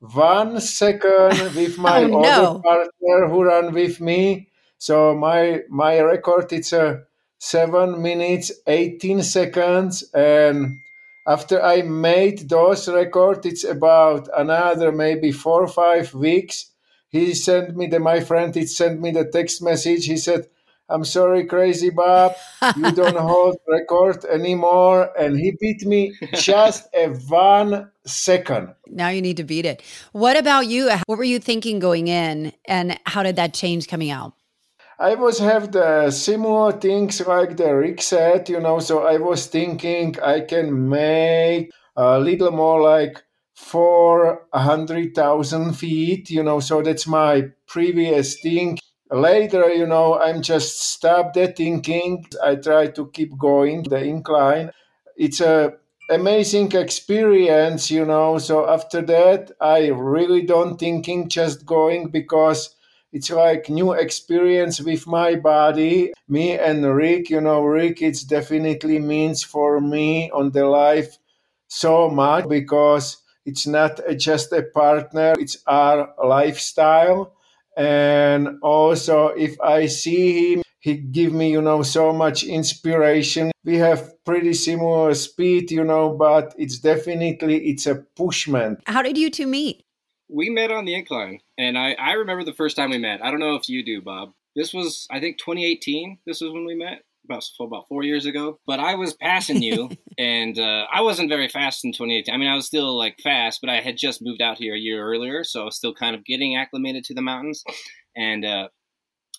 one 0.00 0.60
second 0.60 1.54
with 1.54 1.76
my 1.76 2.04
oh, 2.04 2.20
other 2.20 2.54
no. 2.54 2.62
partner 2.64 3.28
who 3.28 3.44
ran 3.44 3.74
with 3.74 4.00
me. 4.00 4.48
So 4.78 5.14
my 5.14 5.60
my 5.68 6.00
record 6.00 6.52
it's 6.54 6.72
a 6.72 7.02
seven 7.38 8.00
minutes, 8.00 8.50
18 8.66 9.22
seconds. 9.22 10.04
And 10.14 10.80
after 11.26 11.62
I 11.62 11.82
made 11.82 12.48
those 12.48 12.88
records, 12.88 13.46
it's 13.46 13.64
about 13.64 14.28
another 14.36 14.92
maybe 14.92 15.32
four 15.32 15.62
or 15.62 15.68
five 15.68 16.12
weeks. 16.12 16.70
He 17.08 17.34
sent 17.34 17.76
me 17.76 17.86
the 17.86 18.00
my 18.00 18.20
friend. 18.20 18.54
He 18.54 18.66
sent 18.66 19.00
me 19.00 19.10
the 19.10 19.24
text 19.24 19.62
message. 19.62 20.04
He 20.06 20.16
said, 20.16 20.48
"I'm 20.88 21.04
sorry, 21.04 21.46
Crazy 21.46 21.90
Bob, 21.90 22.34
you 22.76 22.92
don't 22.92 23.16
hold 23.16 23.56
record 23.68 24.24
anymore." 24.24 25.10
And 25.18 25.38
he 25.38 25.56
beat 25.60 25.86
me 25.86 26.12
just 26.34 26.88
a 26.92 27.08
one 27.08 27.90
second. 28.04 28.74
Now 28.88 29.08
you 29.08 29.22
need 29.22 29.38
to 29.38 29.44
beat 29.44 29.64
it. 29.64 29.82
What 30.12 30.36
about 30.36 30.66
you? 30.66 30.90
What 31.06 31.18
were 31.18 31.24
you 31.24 31.38
thinking 31.38 31.78
going 31.78 32.08
in, 32.08 32.52
and 32.66 32.98
how 33.06 33.22
did 33.22 33.36
that 33.36 33.54
change 33.54 33.88
coming 33.88 34.10
out? 34.10 34.34
I 34.98 35.14
was 35.14 35.38
have 35.38 35.72
the 35.72 36.10
similar 36.10 36.72
things 36.72 37.24
like 37.26 37.56
the 37.56 37.74
Rick 37.74 38.02
said, 38.02 38.48
you 38.48 38.60
know. 38.60 38.78
So 38.80 39.06
I 39.06 39.16
was 39.18 39.46
thinking 39.46 40.16
I 40.20 40.40
can 40.40 40.88
make 40.88 41.70
a 41.96 42.18
little 42.18 42.50
more 42.50 42.80
like 42.80 43.22
four 43.54 44.46
hundred 44.52 45.14
thousand 45.14 45.74
feet, 45.74 46.30
you 46.30 46.42
know. 46.42 46.60
So 46.60 46.82
that's 46.82 47.06
my 47.06 47.50
previous 47.66 48.40
thing. 48.40 48.78
Later, 49.10 49.68
you 49.72 49.86
know, 49.86 50.18
I'm 50.18 50.42
just 50.42 50.80
stop 50.80 51.34
the 51.34 51.48
thinking. 51.48 52.24
I 52.42 52.56
try 52.56 52.88
to 52.88 53.10
keep 53.10 53.36
going 53.38 53.82
the 53.84 54.02
incline. 54.02 54.70
It's 55.16 55.40
a 55.40 55.74
amazing 56.10 56.72
experience, 56.72 57.90
you 57.90 58.04
know. 58.04 58.38
So 58.38 58.68
after 58.68 59.02
that, 59.02 59.52
I 59.60 59.88
really 59.88 60.42
don't 60.42 60.78
thinking 60.78 61.28
just 61.28 61.64
going 61.66 62.08
because 62.08 62.73
it's 63.14 63.30
like 63.30 63.70
new 63.70 63.92
experience 63.92 64.80
with 64.80 65.06
my 65.06 65.36
body. 65.36 66.12
Me 66.28 66.58
and 66.58 66.84
rick 66.84 67.30
you 67.30 67.40
know 67.40 67.62
rick 67.62 68.02
it's 68.02 68.24
definitely 68.24 68.98
means 68.98 69.42
for 69.44 69.80
me 69.80 70.30
on 70.32 70.50
the 70.50 70.66
life 70.66 71.16
so 71.68 72.10
much 72.10 72.48
because 72.48 73.18
it's 73.46 73.66
not 73.66 74.00
just 74.18 74.52
a 74.52 74.64
partner 74.74 75.34
it's 75.38 75.56
our 75.66 76.12
lifestyle. 76.22 77.32
And 77.76 78.58
also 78.62 79.28
if 79.28 79.60
i 79.60 79.86
see 79.86 80.54
him 80.54 80.62
he 80.80 80.94
give 80.96 81.32
me 81.32 81.50
you 81.52 81.62
know 81.62 81.82
so 81.82 82.12
much 82.12 82.44
inspiration. 82.44 83.52
We 83.64 83.76
have 83.76 84.22
pretty 84.24 84.54
similar 84.54 85.14
speed 85.14 85.70
you 85.70 85.84
know 85.84 86.10
but 86.10 86.52
it's 86.58 86.78
definitely 86.78 87.68
it's 87.68 87.86
a 87.86 87.94
pushman 88.16 88.78
how 88.86 89.02
did 89.02 89.16
you 89.16 89.30
two 89.30 89.46
meet 89.46 89.83
we 90.34 90.50
met 90.50 90.72
on 90.72 90.84
the 90.84 90.94
incline, 90.94 91.40
and 91.56 91.78
I, 91.78 91.92
I 91.92 92.12
remember 92.12 92.42
the 92.42 92.52
first 92.52 92.76
time 92.76 92.90
we 92.90 92.98
met. 92.98 93.24
I 93.24 93.30
don't 93.30 93.40
know 93.40 93.54
if 93.54 93.68
you 93.68 93.84
do, 93.84 94.02
Bob. 94.02 94.32
This 94.56 94.74
was, 94.74 95.06
I 95.10 95.20
think, 95.20 95.38
2018. 95.38 96.18
This 96.26 96.40
was 96.40 96.52
when 96.52 96.66
we 96.66 96.74
met, 96.74 97.02
about 97.24 97.44
about 97.60 97.86
four 97.88 98.02
years 98.02 98.26
ago. 98.26 98.58
But 98.66 98.80
I 98.80 98.96
was 98.96 99.14
passing 99.14 99.62
you, 99.62 99.90
and 100.18 100.58
uh, 100.58 100.86
I 100.92 101.02
wasn't 101.02 101.28
very 101.28 101.48
fast 101.48 101.84
in 101.84 101.92
2018. 101.92 102.34
I 102.34 102.38
mean, 102.38 102.48
I 102.48 102.56
was 102.56 102.66
still 102.66 102.98
like 102.98 103.18
fast, 103.22 103.60
but 103.60 103.70
I 103.70 103.80
had 103.80 103.96
just 103.96 104.22
moved 104.22 104.42
out 104.42 104.58
here 104.58 104.74
a 104.74 104.78
year 104.78 105.06
earlier, 105.06 105.44
so 105.44 105.62
I 105.62 105.64
was 105.66 105.76
still 105.76 105.94
kind 105.94 106.16
of 106.16 106.24
getting 106.24 106.56
acclimated 106.56 107.04
to 107.04 107.14
the 107.14 107.22
mountains. 107.22 107.62
And 108.16 108.44
uh, 108.44 108.68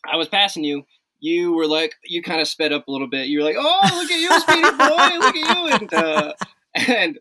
I 0.10 0.16
was 0.16 0.30
passing 0.30 0.64
you. 0.64 0.84
You 1.20 1.54
were 1.54 1.68
like, 1.68 1.96
you 2.06 2.22
kind 2.22 2.40
of 2.40 2.48
sped 2.48 2.72
up 2.72 2.88
a 2.88 2.92
little 2.92 3.10
bit. 3.10 3.28
You 3.28 3.40
were 3.40 3.46
like, 3.46 3.56
"Oh, 3.58 3.90
look 3.96 4.12
at 4.12 4.20
you, 4.20 4.40
speedy 4.40 4.70
boy! 4.72 5.26
Look 5.26 5.36
at 5.36 5.56
you!" 5.56 5.68
And 5.68 5.94
uh, 5.94 6.34
and 6.76 7.20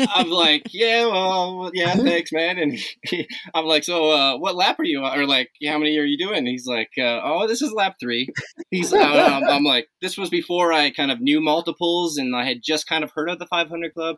I'm 0.00 0.30
like, 0.30 0.62
yeah, 0.70 1.06
well, 1.06 1.70
yeah, 1.74 1.94
thanks, 1.94 2.32
man. 2.32 2.58
And 2.58 2.78
he, 3.02 3.28
I'm 3.54 3.66
like, 3.66 3.84
so, 3.84 4.10
uh, 4.10 4.38
what 4.38 4.56
lap 4.56 4.78
are 4.78 4.84
you? 4.84 5.04
on? 5.04 5.18
Or 5.18 5.26
like, 5.26 5.50
how 5.66 5.78
many 5.78 5.98
are 5.98 6.04
you 6.04 6.18
doing? 6.18 6.46
he's 6.46 6.66
like, 6.66 6.90
uh, 6.98 7.20
oh, 7.22 7.46
this 7.46 7.62
is 7.62 7.72
lap 7.72 7.96
three. 8.00 8.28
He's, 8.70 8.92
uh, 8.92 8.98
um, 8.98 9.44
I'm 9.44 9.64
like, 9.64 9.88
this 10.00 10.16
was 10.16 10.30
before 10.30 10.72
I 10.72 10.90
kind 10.90 11.10
of 11.10 11.20
knew 11.20 11.40
multiples, 11.40 12.16
and 12.16 12.34
I 12.34 12.44
had 12.44 12.62
just 12.62 12.86
kind 12.86 13.04
of 13.04 13.12
heard 13.14 13.28
of 13.30 13.38
the 13.38 13.46
500 13.46 13.94
Club. 13.94 14.16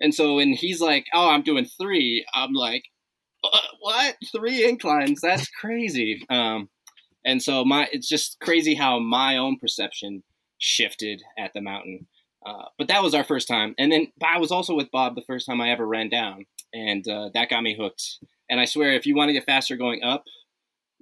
And 0.00 0.14
so, 0.14 0.38
and 0.38 0.54
he's 0.54 0.80
like, 0.80 1.06
oh, 1.12 1.28
I'm 1.28 1.42
doing 1.42 1.66
three. 1.66 2.24
I'm 2.34 2.52
like, 2.52 2.84
uh, 3.44 3.58
what? 3.80 4.16
Three 4.32 4.68
inclines? 4.68 5.20
That's 5.20 5.48
crazy. 5.48 6.24
Um, 6.30 6.68
and 7.24 7.42
so 7.42 7.64
my, 7.64 7.88
it's 7.92 8.08
just 8.08 8.38
crazy 8.40 8.74
how 8.74 8.98
my 8.98 9.36
own 9.36 9.58
perception 9.58 10.22
shifted 10.58 11.22
at 11.38 11.52
the 11.54 11.60
mountain. 11.60 12.06
Uh, 12.46 12.66
but 12.78 12.88
that 12.88 13.02
was 13.02 13.14
our 13.14 13.24
first 13.24 13.48
time. 13.48 13.74
And 13.78 13.90
then 13.90 14.12
I 14.22 14.38
was 14.38 14.52
also 14.52 14.74
with 14.74 14.90
Bob 14.90 15.14
the 15.14 15.22
first 15.22 15.46
time 15.46 15.60
I 15.60 15.70
ever 15.70 15.86
ran 15.86 16.08
down, 16.08 16.46
and 16.72 17.06
uh, 17.08 17.30
that 17.34 17.48
got 17.48 17.62
me 17.62 17.76
hooked. 17.76 18.18
And 18.50 18.60
I 18.60 18.66
swear, 18.66 18.92
if 18.92 19.06
you 19.06 19.16
want 19.16 19.30
to 19.30 19.32
get 19.32 19.46
faster 19.46 19.76
going 19.76 20.02
up, 20.02 20.24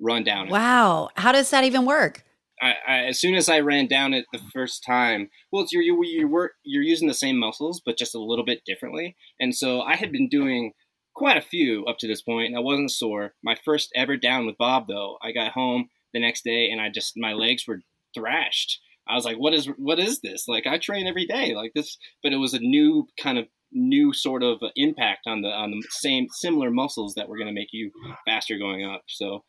run 0.00 0.24
down 0.24 0.48
it. 0.48 0.52
Wow. 0.52 1.08
How 1.16 1.32
does 1.32 1.50
that 1.50 1.64
even 1.64 1.84
work? 1.84 2.24
I, 2.60 2.74
I, 2.86 2.98
as 3.06 3.18
soon 3.18 3.34
as 3.34 3.48
I 3.48 3.58
ran 3.58 3.88
down 3.88 4.14
it 4.14 4.26
the 4.32 4.40
first 4.52 4.84
time, 4.84 5.30
well, 5.50 5.66
you're, 5.72 5.82
you, 5.82 6.04
you 6.04 6.28
were, 6.28 6.52
you're 6.62 6.82
using 6.82 7.08
the 7.08 7.14
same 7.14 7.36
muscles, 7.36 7.82
but 7.84 7.98
just 7.98 8.14
a 8.14 8.20
little 8.20 8.44
bit 8.44 8.64
differently. 8.64 9.16
And 9.40 9.54
so 9.54 9.80
I 9.80 9.96
had 9.96 10.12
been 10.12 10.28
doing 10.28 10.72
quite 11.14 11.36
a 11.36 11.42
few 11.42 11.84
up 11.86 11.98
to 11.98 12.06
this 12.06 12.22
point, 12.22 12.48
and 12.48 12.56
I 12.56 12.60
wasn't 12.60 12.92
sore. 12.92 13.34
My 13.42 13.56
first 13.64 13.90
ever 13.96 14.16
down 14.16 14.46
with 14.46 14.56
Bob, 14.58 14.86
though, 14.86 15.18
I 15.20 15.32
got 15.32 15.52
home 15.52 15.90
the 16.14 16.20
next 16.20 16.44
day 16.44 16.68
and 16.70 16.80
I 16.80 16.88
just, 16.88 17.14
my 17.16 17.32
legs 17.32 17.66
were 17.66 17.80
thrashed 18.14 18.78
I 19.08 19.14
was 19.14 19.24
like, 19.24 19.36
what 19.36 19.54
is 19.54 19.68
what 19.76 19.98
is 19.98 20.20
this? 20.20 20.46
Like 20.48 20.66
I 20.66 20.78
train 20.78 21.06
every 21.06 21.26
day, 21.26 21.54
like 21.54 21.72
this, 21.74 21.96
but 22.22 22.32
it 22.32 22.36
was 22.36 22.54
a 22.54 22.60
new 22.60 23.06
kind 23.20 23.38
of 23.38 23.46
new 23.72 24.12
sort 24.12 24.42
of 24.42 24.62
impact 24.76 25.26
on 25.26 25.42
the 25.42 25.48
on 25.48 25.70
the 25.70 25.82
same 25.90 26.26
similar 26.30 26.70
muscles 26.70 27.14
that 27.14 27.28
were 27.28 27.36
going 27.36 27.48
to 27.48 27.54
make 27.54 27.70
you 27.72 27.90
faster 28.26 28.58
going 28.58 28.84
up. 28.84 29.02
So 29.08 29.44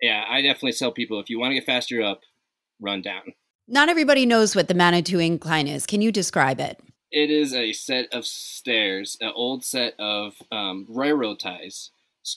yeah, 0.00 0.24
I 0.28 0.42
definitely 0.42 0.72
tell 0.72 0.92
people 0.92 1.20
if 1.20 1.28
you 1.28 1.38
want 1.38 1.50
to 1.50 1.54
get 1.54 1.66
faster 1.66 2.02
up, 2.02 2.20
run 2.80 3.02
down. 3.02 3.22
Not 3.66 3.88
everybody 3.88 4.26
knows 4.26 4.54
what 4.54 4.68
the 4.68 4.74
Manitou 4.74 5.18
incline 5.18 5.66
is. 5.66 5.86
Can 5.86 6.02
you 6.02 6.12
describe 6.12 6.60
it? 6.60 6.80
It 7.10 7.30
is 7.30 7.54
a 7.54 7.72
set 7.72 8.12
of 8.12 8.26
stairs, 8.26 9.16
an 9.20 9.32
old 9.34 9.64
set 9.64 9.94
of 9.98 10.34
um, 10.50 10.86
railroad 10.88 11.38
ties 11.38 11.90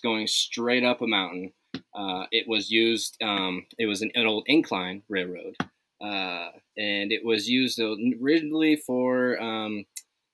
going 0.04 0.28
straight 0.28 0.84
up 0.84 1.02
a 1.02 1.08
mountain. 1.08 1.54
Uh, 1.96 2.26
it 2.32 2.46
was 2.48 2.70
used. 2.70 3.18
Um, 3.22 3.66
it 3.78 3.88
was 3.88 4.02
an, 4.02 4.12
an 4.16 4.28
old 4.28 4.44
incline 4.48 5.04
railroad 5.10 5.56
uh, 6.02 6.50
and 6.78 7.12
it 7.12 7.26
was 7.26 7.48
used 7.48 7.80
originally 8.22 8.76
for 8.76 9.42
um, 9.42 9.86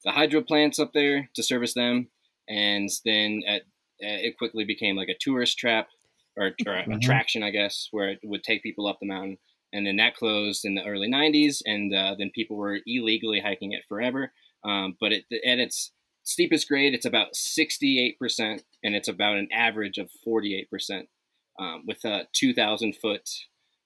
the 0.04 0.12
hydro 0.12 0.42
plants 0.42 0.80
up 0.80 0.92
there 0.94 1.30
to 1.36 1.44
service 1.44 1.74
them, 1.74 2.10
and 2.50 2.90
then 3.06 3.44
at, 3.48 3.62
uh, 3.62 4.20
it 4.22 4.38
quickly 4.38 4.66
became 4.66 4.96
like 4.96 5.10
a 5.10 5.18
tourist 5.20 5.58
trap 5.58 5.88
or, 6.36 6.48
or 6.48 6.52
mm-hmm. 6.74 6.92
attraction, 6.94 7.44
I 7.44 7.52
guess, 7.52 7.88
where 7.92 8.10
it 8.10 8.20
would 8.24 8.44
take 8.44 8.64
people 8.64 8.88
up 8.88 8.98
the 9.00 9.08
mountain. 9.08 9.38
And 9.72 9.88
then 9.88 9.96
that 9.98 10.16
closed 10.16 10.66
in 10.66 10.76
the 10.76 10.86
early 10.86 11.10
90s, 11.10 11.62
and 11.66 11.94
uh, 11.94 12.16
then 12.18 12.32
people 12.34 12.58
were 12.58 12.80
illegally 12.86 13.40
hiking 13.40 13.72
it 13.72 13.84
forever. 13.88 14.32
Um, 14.64 14.98
but 15.00 15.12
it, 15.12 15.26
at 15.32 15.60
its 15.60 15.92
steepest 16.24 16.68
grade, 16.68 16.94
it's 16.94 17.06
about 17.06 17.34
68%, 17.34 18.16
and 18.84 18.96
it's 18.96 19.08
about 19.08 19.38
an 19.38 19.48
average 19.52 19.98
of 19.98 20.10
48% 20.28 21.08
um, 21.60 21.84
with 21.88 22.04
a 22.06 22.28
2,000 22.34 22.96
foot 22.96 23.30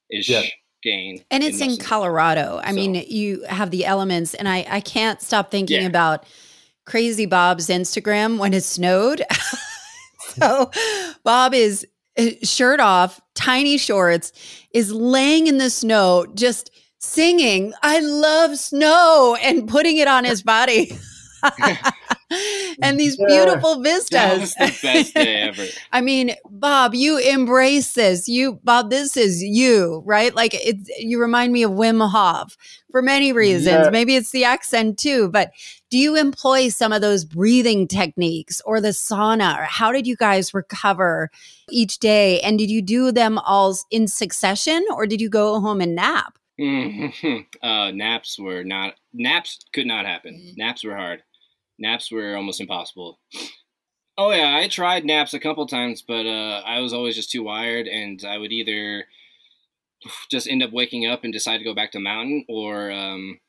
ish 0.09 0.29
yeah 0.29 0.43
gain. 0.83 1.23
And 1.31 1.43
it's 1.43 1.61
in, 1.61 1.71
in 1.71 1.77
Colorado. 1.77 2.59
I 2.63 2.69
so. 2.69 2.75
mean, 2.75 2.95
you 3.07 3.43
have 3.43 3.71
the 3.71 3.85
elements, 3.85 4.33
and 4.33 4.47
I, 4.47 4.65
I 4.69 4.79
can't 4.79 5.21
stop 5.21 5.51
thinking 5.51 5.81
yeah. 5.81 5.87
about 5.87 6.25
Crazy 6.85 7.25
Bob's 7.25 7.67
Instagram 7.67 8.37
when 8.37 8.53
it 8.53 8.63
snowed. 8.63 9.23
so 10.19 10.71
Bob 11.23 11.53
is 11.53 11.85
uh, 12.17 12.29
shirt 12.43 12.79
off, 12.79 13.21
tiny 13.35 13.77
shorts, 13.77 14.31
is 14.71 14.91
laying 14.91 15.47
in 15.47 15.57
the 15.57 15.69
snow, 15.69 16.25
just 16.33 16.71
singing, 16.99 17.73
I 17.83 17.99
love 17.99 18.57
snow, 18.57 19.37
and 19.41 19.67
putting 19.67 19.97
it 19.97 20.07
on 20.07 20.23
his 20.23 20.41
body. 20.41 20.97
and 22.81 22.99
these 22.99 23.17
beautiful 23.17 23.81
vistas. 23.81 24.09
That 24.09 24.39
was 24.39 24.53
the 24.55 24.79
best 24.81 25.13
day 25.13 25.35
ever. 25.41 25.65
I 25.91 26.01
mean, 26.01 26.35
Bob, 26.49 26.93
you 26.93 27.17
embrace 27.17 27.93
this. 27.93 28.27
You, 28.27 28.59
Bob, 28.63 28.89
this 28.89 29.15
is 29.17 29.41
you, 29.41 30.03
right? 30.05 30.33
Like 30.33 30.53
it's. 30.53 30.89
You 30.99 31.19
remind 31.19 31.53
me 31.53 31.63
of 31.63 31.71
Wim 31.71 32.07
Hof 32.09 32.57
for 32.91 33.01
many 33.01 33.31
reasons. 33.31 33.85
Yeah. 33.85 33.89
Maybe 33.89 34.15
it's 34.15 34.31
the 34.31 34.43
accent 34.43 34.97
too, 34.97 35.29
but 35.29 35.51
do 35.89 35.97
you 35.97 36.15
employ 36.15 36.69
some 36.69 36.91
of 36.91 37.01
those 37.01 37.23
breathing 37.23 37.87
techniques 37.87 38.61
or 38.65 38.81
the 38.81 38.89
sauna? 38.89 39.57
Or 39.57 39.63
how 39.63 39.91
did 39.91 40.05
you 40.05 40.15
guys 40.15 40.53
recover 40.53 41.31
each 41.69 41.99
day? 41.99 42.41
And 42.41 42.59
did 42.59 42.69
you 42.69 42.81
do 42.81 43.11
them 43.11 43.37
all 43.39 43.77
in 43.91 44.07
succession, 44.07 44.85
or 44.93 45.05
did 45.07 45.21
you 45.21 45.29
go 45.29 45.59
home 45.59 45.81
and 45.81 45.95
nap? 45.95 46.37
Mm-hmm. 46.59 47.37
Uh, 47.61 47.91
naps 47.91 48.39
were 48.39 48.63
not 48.63 48.95
naps 49.13 49.59
could 49.73 49.85
not 49.85 50.05
happen. 50.05 50.33
Mm-hmm. 50.33 50.57
Naps 50.57 50.83
were 50.83 50.95
hard 50.95 51.21
naps 51.79 52.11
were 52.11 52.35
almost 52.35 52.61
impossible. 52.61 53.19
Oh 54.17 54.31
yeah, 54.31 54.57
I 54.57 54.67
tried 54.67 55.05
naps 55.05 55.33
a 55.33 55.39
couple 55.39 55.65
times, 55.67 56.01
but 56.01 56.25
uh, 56.25 56.61
I 56.65 56.79
was 56.79 56.93
always 56.93 57.15
just 57.15 57.31
too 57.31 57.43
wired, 57.43 57.87
and 57.87 58.23
I 58.25 58.37
would 58.37 58.51
either 58.51 59.05
just 60.31 60.47
end 60.47 60.63
up 60.63 60.71
waking 60.71 61.05
up 61.05 61.23
and 61.23 61.33
decide 61.33 61.59
to 61.59 61.63
go 61.63 61.75
back 61.75 61.91
to 61.91 61.99
mountain, 61.99 62.45
or 62.49 62.91
um, 62.91 63.39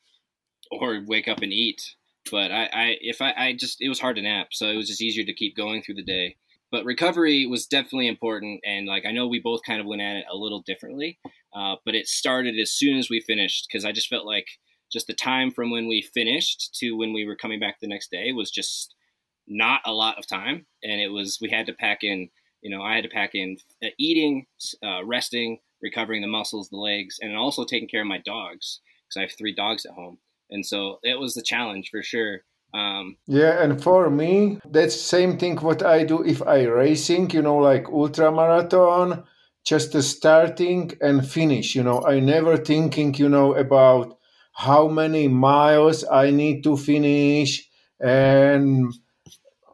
or 0.71 1.03
wake 1.07 1.29
up 1.29 1.41
and 1.41 1.53
eat. 1.53 1.95
But 2.31 2.53
I, 2.53 2.65
I 2.65 2.97
if 3.01 3.23
I, 3.23 3.33
I 3.37 3.53
just 3.55 3.81
it 3.81 3.89
was 3.89 4.01
hard 4.01 4.17
to 4.17 4.23
nap, 4.23 4.49
so 4.53 4.67
it 4.67 4.77
was 4.77 4.89
just 4.89 5.03
easier 5.03 5.25
to 5.25 5.35
keep 5.35 5.57
going 5.57 5.83
through 5.83 5.97
the 5.97 6.03
day. 6.03 6.37
But 6.71 6.85
recovery 6.85 7.47
was 7.47 7.67
definitely 7.67 8.09
important, 8.09 8.61
and 8.67 8.87
like 8.87 9.07
I 9.07 9.13
know 9.13 9.27
we 9.27 9.41
both 9.41 9.63
kind 9.67 9.81
of 9.81 9.87
went 9.87 10.03
at 10.03 10.17
it 10.17 10.27
a 10.31 10.37
little 10.37 10.61
differently. 10.61 11.19
Uh, 11.55 11.77
but 11.85 11.95
it 11.95 12.07
started 12.07 12.59
as 12.59 12.73
soon 12.73 12.99
as 12.99 13.09
we 13.09 13.21
finished 13.21 13.67
because 13.69 13.85
I 13.85 13.93
just 13.93 14.09
felt 14.09 14.27
like 14.27 14.47
just 14.93 15.07
the 15.07 15.15
time 15.15 15.51
from 15.51 15.71
when 15.71 15.89
we 15.89 16.03
finished 16.03 16.75
to 16.77 16.93
when 16.93 17.13
we 17.13 17.27
were 17.27 17.37
coming 17.37 17.61
back 17.61 17.81
the 17.81 17.89
next 17.89 18.11
day 18.11 18.33
was 18.33 18.51
just 18.51 18.95
not 19.47 19.81
a 19.87 19.93
lot 19.93 20.19
of 20.19 20.27
time, 20.27 20.67
and 20.83 21.01
it 21.01 21.09
was 21.09 21.39
we 21.41 21.51
had 21.51 21.67
to 21.67 21.73
pack 21.73 21.99
in. 22.03 22.29
You 22.63 22.77
know, 22.77 22.83
I 22.83 22.97
had 22.97 23.05
to 23.05 23.11
pack 23.11 23.31
in 23.35 23.57
uh, 23.83 23.89
eating, 23.99 24.47
uh, 24.85 25.05
resting, 25.05 25.59
recovering 25.81 26.23
the 26.23 26.29
muscles, 26.29 26.69
the 26.69 26.77
legs, 26.77 27.17
and 27.21 27.37
also 27.37 27.65
taking 27.65 27.89
care 27.89 28.01
of 28.01 28.09
my 28.09 28.19
dogs 28.19 28.81
because 29.07 29.17
I 29.17 29.21
have 29.21 29.33
three 29.39 29.55
dogs 29.55 29.87
at 29.87 29.93
home, 29.93 30.19
and 30.51 30.65
so 30.65 30.99
it 31.03 31.19
was 31.19 31.35
the 31.35 31.43
challenge 31.43 31.91
for 31.91 32.03
sure. 32.03 32.41
Um, 32.75 33.17
yeah, 33.27 33.63
and 33.63 33.83
for 33.83 34.11
me, 34.11 34.61
that's 34.71 35.01
same 35.01 35.39
thing 35.39 35.57
what 35.57 35.83
I 35.83 36.05
do 36.05 36.23
if 36.23 36.43
I 36.43 36.65
racing. 36.65 37.31
You 37.31 37.43
know, 37.43 37.57
like 37.57 37.89
ultra 37.89 38.31
marathon, 38.31 39.25
just 39.69 40.01
starting 40.03 40.93
and 41.01 41.29
finish. 41.29 41.75
You 41.75 41.83
know, 41.83 42.03
I 42.07 42.21
never 42.21 42.57
thinking. 42.57 43.15
You 43.15 43.29
know 43.29 43.55
about 43.55 44.19
how 44.53 44.89
many 44.89 45.29
miles 45.29 46.05
I 46.11 46.31
need 46.31 46.65
to 46.65 46.77
finish 46.77 47.69
and 48.01 48.93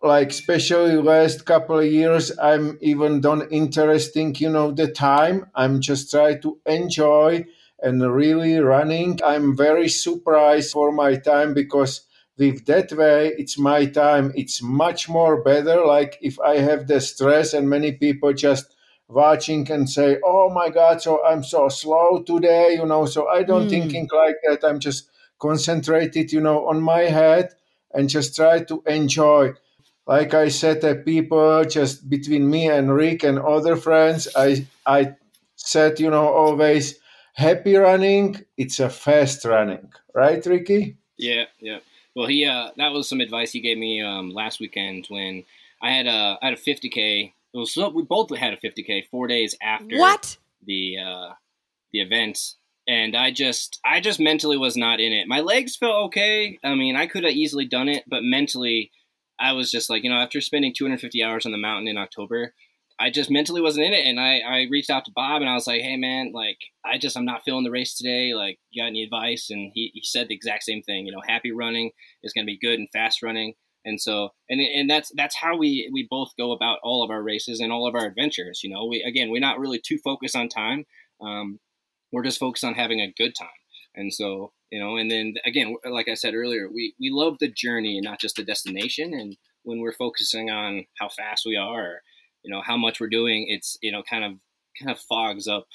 like 0.02 0.30
especially 0.30 0.96
last 0.96 1.46
couple 1.46 1.78
of 1.78 1.86
years 1.86 2.36
i'm 2.38 2.78
even 2.80 3.20
done 3.20 3.42
interesting 3.50 4.34
you 4.36 4.50
know 4.50 4.70
the 4.70 4.88
time 4.88 5.46
i'm 5.54 5.80
just 5.80 6.10
try 6.10 6.34
to 6.34 6.58
enjoy 6.66 7.44
and 7.82 8.02
really 8.12 8.58
running 8.58 9.18
i'm 9.24 9.56
very 9.56 9.88
surprised 9.88 10.72
for 10.72 10.92
my 10.92 11.16
time 11.16 11.54
because 11.54 12.02
with 12.38 12.64
that 12.66 12.92
way 12.92 13.32
it's 13.38 13.58
my 13.58 13.86
time 13.86 14.32
it's 14.34 14.62
much 14.62 15.08
more 15.08 15.42
better 15.42 15.84
like 15.86 16.18
if 16.20 16.38
i 16.40 16.56
have 16.58 16.86
the 16.86 17.00
stress 17.00 17.52
and 17.54 17.68
many 17.68 17.92
people 17.92 18.32
just 18.32 18.73
watching 19.14 19.70
and 19.70 19.88
say 19.88 20.18
oh 20.24 20.50
my 20.50 20.68
god 20.68 21.00
so 21.00 21.24
i'm 21.24 21.42
so 21.42 21.68
slow 21.68 22.22
today 22.22 22.74
you 22.74 22.84
know 22.84 23.06
so 23.06 23.28
i 23.28 23.42
don't 23.42 23.66
mm. 23.66 23.70
thinking 23.70 24.08
like 24.12 24.36
that 24.44 24.64
i'm 24.64 24.80
just 24.80 25.08
concentrated 25.38 26.32
you 26.32 26.40
know 26.40 26.66
on 26.66 26.80
my 26.80 27.02
head 27.02 27.50
and 27.92 28.08
just 28.08 28.34
try 28.34 28.62
to 28.62 28.82
enjoy 28.86 29.52
like 30.06 30.34
I 30.34 30.48
said, 30.48 30.80
that 30.82 31.04
people 31.04 31.64
just 31.64 32.08
between 32.08 32.48
me 32.50 32.68
and 32.68 32.94
Rick 32.94 33.24
and 33.24 33.38
other 33.38 33.76
friends, 33.76 34.28
I 34.36 34.66
I 34.86 35.16
said, 35.56 36.00
you 36.00 36.10
know, 36.10 36.28
always 36.28 36.98
happy 37.32 37.76
running. 37.76 38.44
It's 38.56 38.80
a 38.80 38.90
fast 38.90 39.44
running, 39.44 39.92
right, 40.14 40.44
Ricky? 40.44 40.96
Yeah, 41.16 41.44
yeah. 41.58 41.78
Well, 42.14 42.26
he 42.26 42.44
uh, 42.44 42.70
that 42.76 42.92
was 42.92 43.08
some 43.08 43.20
advice 43.20 43.52
he 43.52 43.60
gave 43.60 43.78
me 43.78 44.02
um, 44.02 44.30
last 44.30 44.60
weekend 44.60 45.06
when 45.08 45.44
I 45.80 45.92
had 45.92 46.06
a 46.06 46.38
I 46.40 46.50
had 46.50 46.54
a 46.54 46.60
50k. 46.60 47.32
Was 47.54 47.76
we 47.94 48.02
both 48.02 48.36
had 48.36 48.52
a 48.52 48.56
50k 48.56 49.04
four 49.10 49.26
days 49.28 49.56
after 49.62 49.96
what 49.96 50.36
the 50.64 50.96
uh, 50.98 51.34
the 51.92 52.00
event, 52.00 52.38
and 52.88 53.16
I 53.16 53.30
just 53.30 53.80
I 53.84 54.00
just 54.00 54.18
mentally 54.18 54.58
was 54.58 54.76
not 54.76 55.00
in 55.00 55.12
it. 55.12 55.28
My 55.28 55.40
legs 55.40 55.76
felt 55.76 56.06
okay. 56.06 56.58
I 56.64 56.74
mean, 56.74 56.96
I 56.96 57.06
could 57.06 57.24
have 57.24 57.32
easily 57.32 57.66
done 57.66 57.88
it, 57.88 58.04
but 58.08 58.22
mentally 58.22 58.90
I 59.38 59.52
was 59.52 59.70
just 59.70 59.90
like, 59.90 60.04
you 60.04 60.10
know, 60.10 60.16
after 60.16 60.40
spending 60.40 60.72
250 60.76 61.22
hours 61.22 61.46
on 61.46 61.52
the 61.52 61.58
mountain 61.58 61.88
in 61.88 61.98
October, 61.98 62.54
I 62.98 63.10
just 63.10 63.30
mentally 63.30 63.60
wasn't 63.60 63.86
in 63.86 63.92
it. 63.92 64.06
And 64.06 64.20
I, 64.20 64.38
I 64.38 64.66
reached 64.70 64.90
out 64.90 65.04
to 65.06 65.12
Bob 65.14 65.42
and 65.42 65.50
I 65.50 65.54
was 65.54 65.66
like, 65.66 65.82
hey, 65.82 65.96
man, 65.96 66.32
like, 66.32 66.58
I 66.84 66.98
just, 66.98 67.16
I'm 67.16 67.24
not 67.24 67.42
feeling 67.44 67.64
the 67.64 67.70
race 67.70 67.96
today. 67.96 68.34
Like, 68.34 68.58
you 68.70 68.82
got 68.82 68.88
any 68.88 69.02
advice? 69.02 69.48
And 69.50 69.72
he, 69.74 69.90
he 69.92 70.02
said 70.04 70.28
the 70.28 70.34
exact 70.34 70.62
same 70.62 70.82
thing. 70.82 71.06
You 71.06 71.12
know, 71.12 71.22
happy 71.26 71.50
running 71.50 71.90
is 72.22 72.32
going 72.32 72.46
to 72.46 72.50
be 72.50 72.58
good 72.58 72.78
and 72.78 72.88
fast 72.92 73.22
running. 73.22 73.54
And 73.84 74.00
so, 74.00 74.30
and, 74.48 74.60
and 74.60 74.88
that's, 74.88 75.12
that's 75.14 75.36
how 75.36 75.56
we, 75.56 75.90
we 75.92 76.06
both 76.10 76.30
go 76.38 76.52
about 76.52 76.78
all 76.82 77.04
of 77.04 77.10
our 77.10 77.22
races 77.22 77.60
and 77.60 77.70
all 77.70 77.86
of 77.86 77.94
our 77.94 78.06
adventures. 78.06 78.60
You 78.62 78.70
know, 78.70 78.86
we, 78.86 79.02
again, 79.02 79.30
we're 79.30 79.40
not 79.40 79.58
really 79.58 79.78
too 79.78 79.98
focused 80.02 80.34
on 80.34 80.48
time. 80.48 80.84
Um, 81.20 81.60
we're 82.12 82.24
just 82.24 82.38
focused 82.38 82.64
on 82.64 82.74
having 82.74 83.00
a 83.00 83.12
good 83.16 83.34
time. 83.34 83.48
And 83.94 84.12
so, 84.12 84.52
you 84.70 84.80
know, 84.80 84.96
and 84.96 85.10
then 85.10 85.34
again, 85.44 85.76
like 85.84 86.08
I 86.08 86.14
said 86.14 86.34
earlier, 86.34 86.68
we, 86.72 86.94
we 86.98 87.10
love 87.10 87.36
the 87.40 87.50
journey 87.50 87.96
and 87.96 88.04
not 88.04 88.20
just 88.20 88.36
the 88.36 88.44
destination. 88.44 89.12
And 89.14 89.36
when 89.62 89.80
we're 89.80 89.92
focusing 89.92 90.50
on 90.50 90.86
how 90.98 91.08
fast 91.08 91.44
we 91.46 91.56
are, 91.56 91.80
or, 91.80 92.02
you 92.42 92.50
know, 92.50 92.62
how 92.62 92.76
much 92.76 93.00
we're 93.00 93.08
doing, 93.08 93.46
it's, 93.48 93.76
you 93.82 93.92
know, 93.92 94.02
kind 94.08 94.24
of, 94.24 94.32
kind 94.80 94.90
of 94.90 94.98
fogs 94.98 95.46
up 95.46 95.66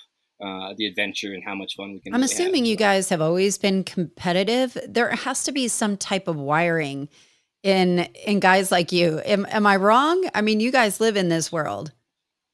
uh, 0.44 0.74
the 0.78 0.86
adventure 0.86 1.34
and 1.34 1.44
how 1.44 1.56
much 1.56 1.76
fun 1.76 1.94
we 1.94 2.00
can. 2.00 2.14
I'm 2.14 2.22
really 2.22 2.34
assuming 2.34 2.64
have. 2.66 2.70
you 2.70 2.76
guys 2.76 3.10
have 3.10 3.22
always 3.22 3.58
been 3.58 3.84
competitive. 3.84 4.78
There 4.88 5.10
has 5.10 5.44
to 5.44 5.52
be 5.52 5.68
some 5.68 5.98
type 5.98 6.28
of 6.28 6.36
wiring 6.38 7.10
in 7.64 8.00
in 8.26 8.40
guys 8.40 8.72
like 8.72 8.92
you. 8.92 9.22
Am, 9.26 9.46
am 9.50 9.66
I 9.68 9.76
wrong? 9.76 10.30
I 10.34 10.42
mean, 10.42 10.60
you 10.60 10.72
guys 10.72 11.00
live 11.00 11.18
in 11.18 11.30
this 11.30 11.52
world. 11.52 11.92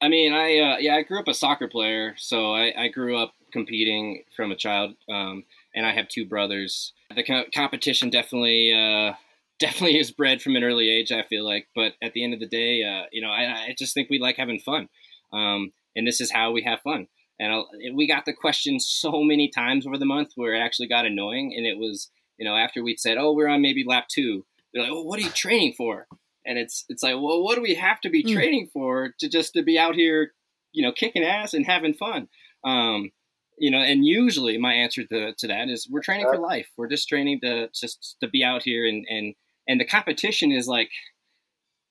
I 0.02 0.10
mean, 0.10 0.34
I 0.34 0.60
uh, 0.60 0.78
yeah, 0.78 0.96
I 0.96 1.04
grew 1.04 1.20
up 1.20 1.28
a 1.28 1.34
soccer 1.34 1.68
player, 1.68 2.16
so 2.18 2.54
I, 2.54 2.74
I 2.78 2.88
grew 2.90 3.18
up 3.18 3.34
competing 3.52 4.24
from 4.36 4.52
a 4.52 4.56
child. 4.56 4.96
Um, 5.10 5.44
and 5.76 5.86
I 5.86 5.94
have 5.94 6.08
two 6.08 6.26
brothers. 6.26 6.94
The 7.16 7.24
co- 7.24 7.46
competition 7.54 8.10
definitely 8.10 8.74
uh, 8.74 9.14
definitely 9.60 10.00
is 10.00 10.12
bred 10.12 10.42
from 10.42 10.56
an 10.56 10.64
early 10.64 10.90
age. 10.90 11.12
I 11.12 11.24
feel 11.24 11.46
like, 11.46 11.68
but 11.76 11.94
at 12.02 12.14
the 12.14 12.24
end 12.24 12.34
of 12.34 12.40
the 12.40 12.48
day, 12.48 12.84
uh, 12.84 13.06
you 13.12 13.22
know, 13.22 13.30
I, 13.30 13.68
I, 13.68 13.76
just 13.78 13.94
think 13.94 14.10
we 14.10 14.20
like 14.20 14.38
having 14.38 14.60
fun, 14.60 14.90
um, 15.32 15.72
and 15.96 16.06
this 16.08 16.20
is 16.20 16.32
how 16.32 16.52
we 16.52 16.64
have 16.64 16.82
fun. 16.82 17.08
And 17.40 17.52
I'll, 17.52 17.70
we 17.94 18.08
got 18.08 18.26
the 18.26 18.34
question 18.34 18.80
so 18.80 19.22
many 19.22 19.50
times 19.50 19.86
over 19.86 19.98
the 19.98 20.06
month 20.06 20.32
where 20.36 20.54
it 20.54 20.60
actually 20.60 20.88
got 20.88 21.06
annoying, 21.06 21.54
and 21.56 21.66
it 21.66 21.78
was 21.78 22.10
you 22.38 22.46
know 22.46 22.56
after 22.56 22.84
we'd 22.84 23.00
said, 23.00 23.18
oh, 23.18 23.34
we're 23.34 23.48
on 23.48 23.62
maybe 23.62 23.86
lap 23.86 24.08
two, 24.10 24.46
they're 24.76 24.84
like, 24.84 24.92
oh, 24.92 25.04
what 25.04 25.18
are 25.18 25.24
you 25.24 25.30
training 25.30 25.74
for? 25.76 26.06
And 26.46 26.60
it's 26.60 26.86
it's 26.90 27.02
like, 27.02 27.16
well, 27.16 27.42
what 27.42 27.56
do 27.56 27.62
we 27.62 27.74
have 27.76 28.00
to 28.02 28.10
be 28.10 28.24
mm. 28.24 28.34
training 28.34 28.70
for 28.72 29.14
to 29.20 29.30
just 29.30 29.54
to 29.54 29.64
be 29.64 29.80
out 29.80 29.96
here, 29.96 30.34
you 30.74 30.84
know, 30.84 30.92
kicking 30.92 31.24
ass 31.24 31.56
and 31.56 31.66
having 31.66 31.96
fun? 31.96 32.28
Um, 32.64 33.12
you 33.58 33.72
know 33.72 33.80
and 33.80 34.06
usually 34.06 34.58
my 34.58 34.74
answer 34.74 35.04
to, 35.06 35.34
to 35.38 35.48
that 35.48 35.70
is 35.70 35.88
we're 35.90 36.02
training 36.02 36.26
for 36.26 36.38
life 36.38 36.68
we're 36.78 36.88
just 36.88 37.08
training 37.08 37.40
to 37.42 37.70
just 37.74 38.18
to 38.20 38.28
be 38.28 38.44
out 38.44 38.64
here 38.64 38.86
and 38.86 39.06
and 39.10 39.34
and 39.68 39.80
the 39.80 39.86
competition 39.86 40.52
is 40.52 40.68
like 40.68 40.90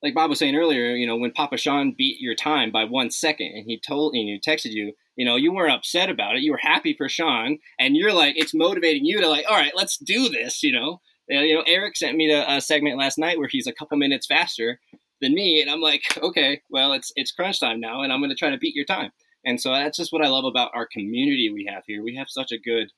like 0.03 0.13
bob 0.13 0.29
was 0.29 0.39
saying 0.39 0.55
earlier 0.55 0.91
you 0.91 1.07
know 1.07 1.17
when 1.17 1.31
papa 1.31 1.57
sean 1.57 1.93
beat 1.97 2.19
your 2.19 2.35
time 2.35 2.71
by 2.71 2.83
one 2.83 3.09
second 3.09 3.47
and 3.47 3.65
he 3.65 3.79
told 3.79 4.13
and 4.13 4.27
you 4.27 4.39
texted 4.39 4.71
you 4.71 4.93
you 5.15 5.25
know 5.25 5.35
you 5.35 5.53
weren't 5.53 5.73
upset 5.73 6.09
about 6.09 6.35
it 6.35 6.43
you 6.43 6.51
were 6.51 6.59
happy 6.61 6.93
for 6.95 7.09
sean 7.09 7.57
and 7.79 7.97
you're 7.97 8.13
like 8.13 8.35
it's 8.37 8.53
motivating 8.53 9.05
you 9.05 9.19
to 9.21 9.27
like 9.27 9.45
all 9.49 9.55
right 9.55 9.73
let's 9.75 9.97
do 9.97 10.29
this 10.29 10.61
you 10.61 10.71
know 10.71 11.01
you 11.27 11.55
know 11.55 11.63
eric 11.67 11.95
sent 11.97 12.17
me 12.17 12.31
a, 12.31 12.57
a 12.57 12.61
segment 12.61 12.97
last 12.97 13.17
night 13.17 13.37
where 13.37 13.49
he's 13.49 13.67
a 13.67 13.73
couple 13.73 13.97
minutes 13.97 14.27
faster 14.27 14.79
than 15.21 15.33
me 15.33 15.61
and 15.61 15.69
i'm 15.69 15.81
like 15.81 16.03
okay 16.21 16.61
well 16.69 16.93
it's 16.93 17.11
it's 17.15 17.31
crunch 17.31 17.59
time 17.59 17.79
now 17.79 18.01
and 18.01 18.11
i'm 18.11 18.19
going 18.19 18.29
to 18.29 18.35
try 18.35 18.49
to 18.49 18.57
beat 18.57 18.75
your 18.75 18.85
time 18.85 19.11
and 19.45 19.61
so 19.61 19.71
that's 19.71 19.97
just 19.97 20.11
what 20.11 20.25
I 20.25 20.27
love 20.27 20.45
about 20.45 20.71
our 20.73 20.87
community 20.91 21.51
we 21.53 21.69
have 21.71 21.83
here. 21.85 22.03
We 22.03 22.15
have 22.15 22.27
such 22.29 22.51
a 22.51 22.57
good 22.57 22.89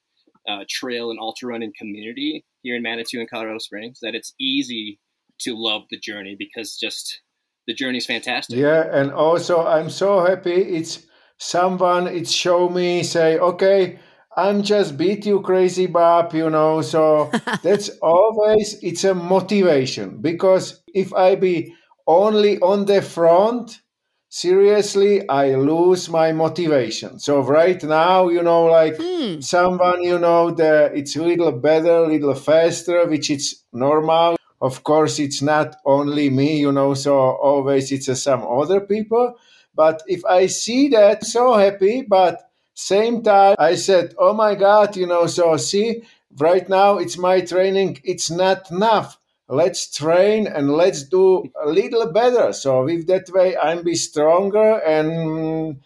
uh, 0.47 0.63
trail 0.69 1.11
and 1.11 1.19
ultra 1.19 1.49
running 1.49 1.73
community 1.77 2.45
here 2.61 2.75
in 2.75 2.81
Manitou 2.81 3.19
and 3.19 3.29
Colorado 3.29 3.59
Springs 3.59 3.99
that 4.01 4.15
it's 4.15 4.33
easy 4.39 4.99
to 5.41 5.55
love 5.55 5.83
the 5.91 5.99
journey 5.99 6.35
because 6.39 6.77
just 6.77 7.21
the 7.67 7.73
journey 7.73 7.97
is 7.97 8.05
fantastic. 8.05 8.57
Yeah, 8.57 8.89
and 8.91 9.11
also 9.11 9.65
I'm 9.65 9.89
so 9.89 10.25
happy 10.25 10.53
it's 10.53 11.05
someone 11.37 12.07
it's 12.07 12.31
show 12.31 12.67
me 12.69 13.03
say 13.03 13.37
okay 13.37 13.99
i'm 14.37 14.61
just 14.63 14.97
beat 14.97 15.25
you 15.25 15.41
crazy 15.41 15.87
bob 15.87 16.33
you 16.33 16.49
know 16.49 16.81
so 16.81 17.29
that's 17.63 17.89
always 18.01 18.81
it's 18.81 19.03
a 19.03 19.13
motivation 19.13 20.21
because 20.21 20.81
if 20.93 21.13
i 21.13 21.35
be 21.35 21.73
only 22.07 22.57
on 22.59 22.85
the 22.85 23.01
front 23.01 23.81
seriously 24.29 25.27
i 25.29 25.55
lose 25.55 26.09
my 26.09 26.31
motivation. 26.31 27.19
So 27.19 27.39
right 27.41 27.81
now 27.83 28.27
you 28.27 28.43
know 28.43 28.65
like 28.65 28.97
hmm. 28.97 29.39
someone 29.39 30.03
you 30.03 30.19
know 30.19 30.51
that 30.51 30.95
it's 30.95 31.15
a 31.15 31.23
little 31.23 31.51
better 31.51 32.03
a 32.03 32.07
little 32.07 32.35
faster 32.35 33.05
which 33.07 33.29
is 33.29 33.63
normal. 33.73 34.35
Of 34.59 34.83
course 34.83 35.19
it's 35.19 35.41
not 35.41 35.77
only 35.85 36.29
me 36.29 36.59
you 36.59 36.71
know 36.71 36.93
so 36.93 37.17
always 37.17 37.91
it's 37.91 38.09
uh, 38.09 38.15
some 38.15 38.43
other 38.43 38.81
people. 38.81 39.35
But 39.75 40.01
if 40.07 40.25
i 40.25 40.47
see 40.47 40.89
that 40.89 41.23
so 41.23 41.53
happy 41.53 42.01
but 42.01 42.46
same 42.77 43.23
time 43.23 43.55
i 43.59 43.75
said 43.75 44.13
oh 44.17 44.33
my 44.33 44.55
god 44.55 44.95
you 44.95 45.07
know 45.07 45.25
so 45.25 45.57
see 45.57 46.01
right 46.37 46.69
now 46.69 46.97
it's 46.97 47.17
my 47.17 47.41
training 47.41 47.99
it's 48.03 48.29
not 48.29 48.69
enough 48.71 49.17
let's 49.49 49.89
train 49.89 50.47
and 50.47 50.71
let's 50.71 51.03
do 51.03 51.49
a 51.63 51.69
little 51.69 52.11
better. 52.11 52.53
So 52.53 52.83
with 52.83 53.07
that 53.07 53.29
way, 53.29 53.55
I'm 53.57 53.83
be 53.83 53.95
stronger, 53.95 54.79
and 54.79 55.77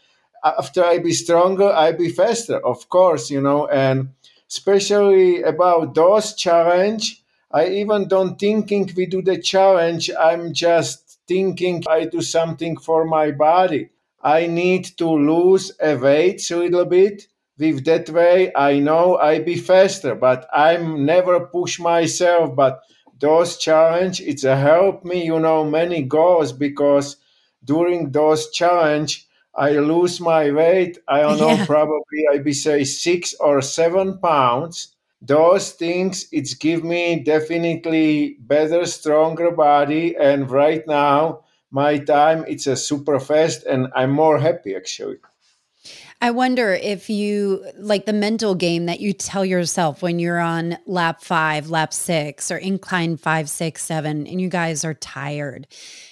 uh, 0.43 0.53
after 0.57 0.83
I 0.83 0.99
be 0.99 1.13
stronger, 1.13 1.71
I 1.71 1.91
be 1.91 2.09
faster. 2.09 2.57
Of 2.65 2.89
course, 2.89 3.29
you 3.29 3.41
know, 3.41 3.67
and 3.67 4.09
especially 4.49 5.43
about 5.43 5.95
those 5.95 6.33
challenge. 6.33 7.23
I 7.53 7.67
even 7.67 8.07
don't 8.07 8.39
thinking 8.39 8.89
we 8.95 9.05
do 9.05 9.21
the 9.21 9.37
challenge. 9.37 10.09
I'm 10.17 10.53
just 10.53 11.19
thinking 11.27 11.83
I 11.89 12.05
do 12.05 12.21
something 12.21 12.77
for 12.77 13.05
my 13.05 13.31
body. 13.31 13.89
I 14.23 14.47
need 14.47 14.85
to 14.97 15.09
lose 15.09 15.71
a 15.81 15.95
weight 15.95 16.49
a 16.51 16.57
little 16.57 16.85
bit. 16.85 17.27
With 17.59 17.85
that 17.85 18.09
way, 18.09 18.51
I 18.55 18.79
know 18.79 19.17
I 19.17 19.39
be 19.39 19.55
faster, 19.55 20.15
but 20.15 20.47
I'm 20.53 21.05
never 21.05 21.39
push 21.47 21.79
myself. 21.79 22.55
But 22.55 22.81
those 23.19 23.57
challenge 23.57 24.19
it's 24.21 24.43
a 24.43 24.55
help 24.57 25.05
me 25.05 25.23
you 25.25 25.39
know 25.39 25.63
many 25.63 26.01
goals 26.01 26.51
because 26.53 27.17
during 27.63 28.11
those 28.11 28.49
challenge 28.51 29.27
I 29.53 29.71
lose 29.71 30.19
my 30.21 30.49
weight. 30.51 30.97
I 31.07 31.21
don't 31.21 31.39
know, 31.39 31.57
probably 31.57 32.21
I 32.33 32.37
be 32.37 32.53
say 32.53 32.83
six 32.85 33.33
or 33.39 33.61
seven 33.61 34.17
pounds. 34.19 34.95
Those 35.21 35.71
things 35.73 36.27
it's 36.31 36.53
give 36.53 36.83
me 36.83 37.19
definitely 37.19 38.37
better, 38.39 38.85
stronger 38.85 39.51
body. 39.51 40.15
And 40.15 40.49
right 40.49 40.85
now, 40.87 41.41
my 41.71 41.97
time 41.97 42.45
it's 42.47 42.67
a 42.67 42.75
super 42.75 43.19
fast, 43.19 43.63
and 43.63 43.87
I'm 43.95 44.11
more 44.11 44.39
happy 44.39 44.75
actually. 44.75 45.17
I 46.21 46.29
wonder 46.29 46.73
if 46.73 47.09
you 47.09 47.65
like 47.75 48.05
the 48.05 48.13
mental 48.13 48.53
game 48.53 48.85
that 48.85 48.99
you 48.99 49.13
tell 49.13 49.43
yourself 49.43 50.03
when 50.03 50.19
you're 50.19 50.39
on 50.39 50.77
lap 50.85 51.23
five, 51.23 51.71
lap 51.71 51.93
six, 51.93 52.51
or 52.51 52.57
incline 52.57 53.17
five, 53.17 53.49
six, 53.49 53.83
seven, 53.83 54.27
and 54.27 54.39
you 54.39 54.47
guys 54.47 54.85
are 54.85 54.93
tired. 54.93 55.67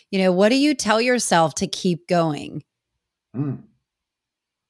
You 0.09 0.23
know, 0.23 0.31
what 0.31 0.49
do 0.49 0.55
you 0.55 0.73
tell 0.73 0.99
yourself 0.99 1.53
to 1.55 1.67
keep 1.67 2.07
going? 2.07 2.63
Mm. 3.35 3.59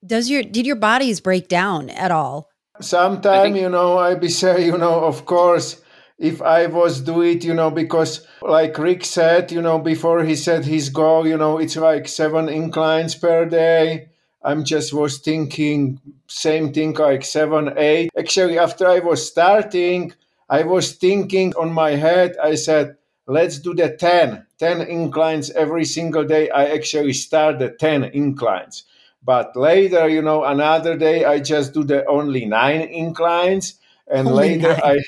Does 0.05 0.29
your 0.29 0.43
did 0.43 0.65
your 0.65 0.75
bodies 0.75 1.21
break 1.21 1.47
down 1.47 1.89
at 1.89 2.11
all? 2.11 2.49
Sometime, 2.81 3.53
think- 3.53 3.57
you 3.57 3.69
know, 3.69 3.97
I 3.97 4.15
be 4.15 4.29
say, 4.29 4.65
you 4.65 4.77
know, 4.77 5.05
of 5.05 5.25
course, 5.25 5.81
if 6.19 6.41
I 6.41 6.67
was 6.67 6.99
do 6.99 7.21
it, 7.21 7.45
you 7.45 7.53
know, 7.53 7.71
because 7.71 8.27
like 8.41 8.77
Rick 8.77 9.05
said, 9.05 9.51
you 9.53 9.61
know, 9.61 9.79
before 9.79 10.23
he 10.25 10.35
said 10.35 10.65
his 10.65 10.89
goal, 10.89 11.25
you 11.25 11.37
know, 11.37 11.57
it's 11.57 11.77
like 11.77 12.09
seven 12.09 12.49
inclines 12.49 13.15
per 13.15 13.45
day. 13.45 14.09
I'm 14.43 14.65
just 14.65 14.93
was 14.93 15.19
thinking 15.19 15.99
same 16.27 16.73
thing 16.73 16.93
like 16.93 17.23
seven, 17.23 17.73
eight. 17.77 18.11
Actually, 18.17 18.59
after 18.59 18.87
I 18.87 18.99
was 18.99 19.25
starting, 19.25 20.13
I 20.49 20.63
was 20.63 20.93
thinking 20.93 21.53
on 21.55 21.71
my 21.71 21.91
head, 21.91 22.35
I 22.41 22.55
said, 22.55 22.97
let's 23.25 23.59
do 23.59 23.73
the 23.73 23.95
10, 23.95 24.45
10 24.57 24.81
inclines 24.81 25.51
every 25.51 25.85
single 25.85 26.25
day. 26.25 26.49
I 26.49 26.65
actually 26.65 27.13
start 27.13 27.59
the 27.59 27.69
10 27.69 28.03
inclines. 28.05 28.83
But 29.23 29.55
later, 29.55 30.09
you 30.09 30.21
know, 30.21 30.43
another 30.43 30.97
day 30.97 31.23
I 31.23 31.39
just 31.39 31.73
do 31.73 31.83
the 31.83 32.05
only 32.05 32.45
nine 32.45 32.81
inclines, 32.81 33.75
and 34.07 34.27
Only 34.27 34.55
later 34.55 34.69
nine. 34.69 34.81
I 34.83 34.99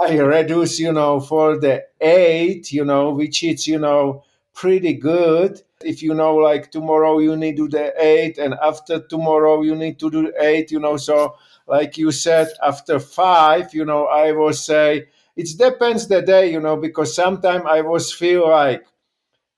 I 0.00 0.18
reduce, 0.18 0.78
you 0.78 0.92
know, 0.92 1.20
for 1.20 1.58
the 1.58 1.84
eight, 2.00 2.72
you 2.72 2.84
know, 2.84 3.10
which 3.10 3.42
is, 3.42 3.66
you 3.66 3.78
know, 3.78 4.24
pretty 4.54 4.94
good. 4.94 5.62
If 5.82 6.02
you 6.02 6.14
know, 6.14 6.36
like 6.36 6.70
tomorrow 6.70 7.18
you 7.18 7.36
need 7.36 7.56
to 7.58 7.68
do 7.68 7.78
the 7.78 7.92
eight, 8.02 8.38
and 8.38 8.54
after 8.54 9.00
tomorrow 9.00 9.62
you 9.62 9.74
need 9.74 9.98
to 10.00 10.10
do 10.10 10.32
eight, 10.40 10.70
you 10.70 10.80
know. 10.80 10.96
So, 10.96 11.36
like 11.66 11.98
you 11.98 12.10
said, 12.12 12.48
after 12.62 12.98
five, 12.98 13.74
you 13.74 13.84
know, 13.84 14.06
I 14.06 14.32
will 14.32 14.52
say 14.54 15.08
it 15.36 15.58
depends 15.58 16.06
the 16.08 16.22
day, 16.22 16.50
you 16.52 16.60
know, 16.60 16.76
because 16.76 17.14
sometimes 17.14 17.64
I 17.68 17.82
was 17.82 18.12
feel 18.12 18.48
like 18.48 18.86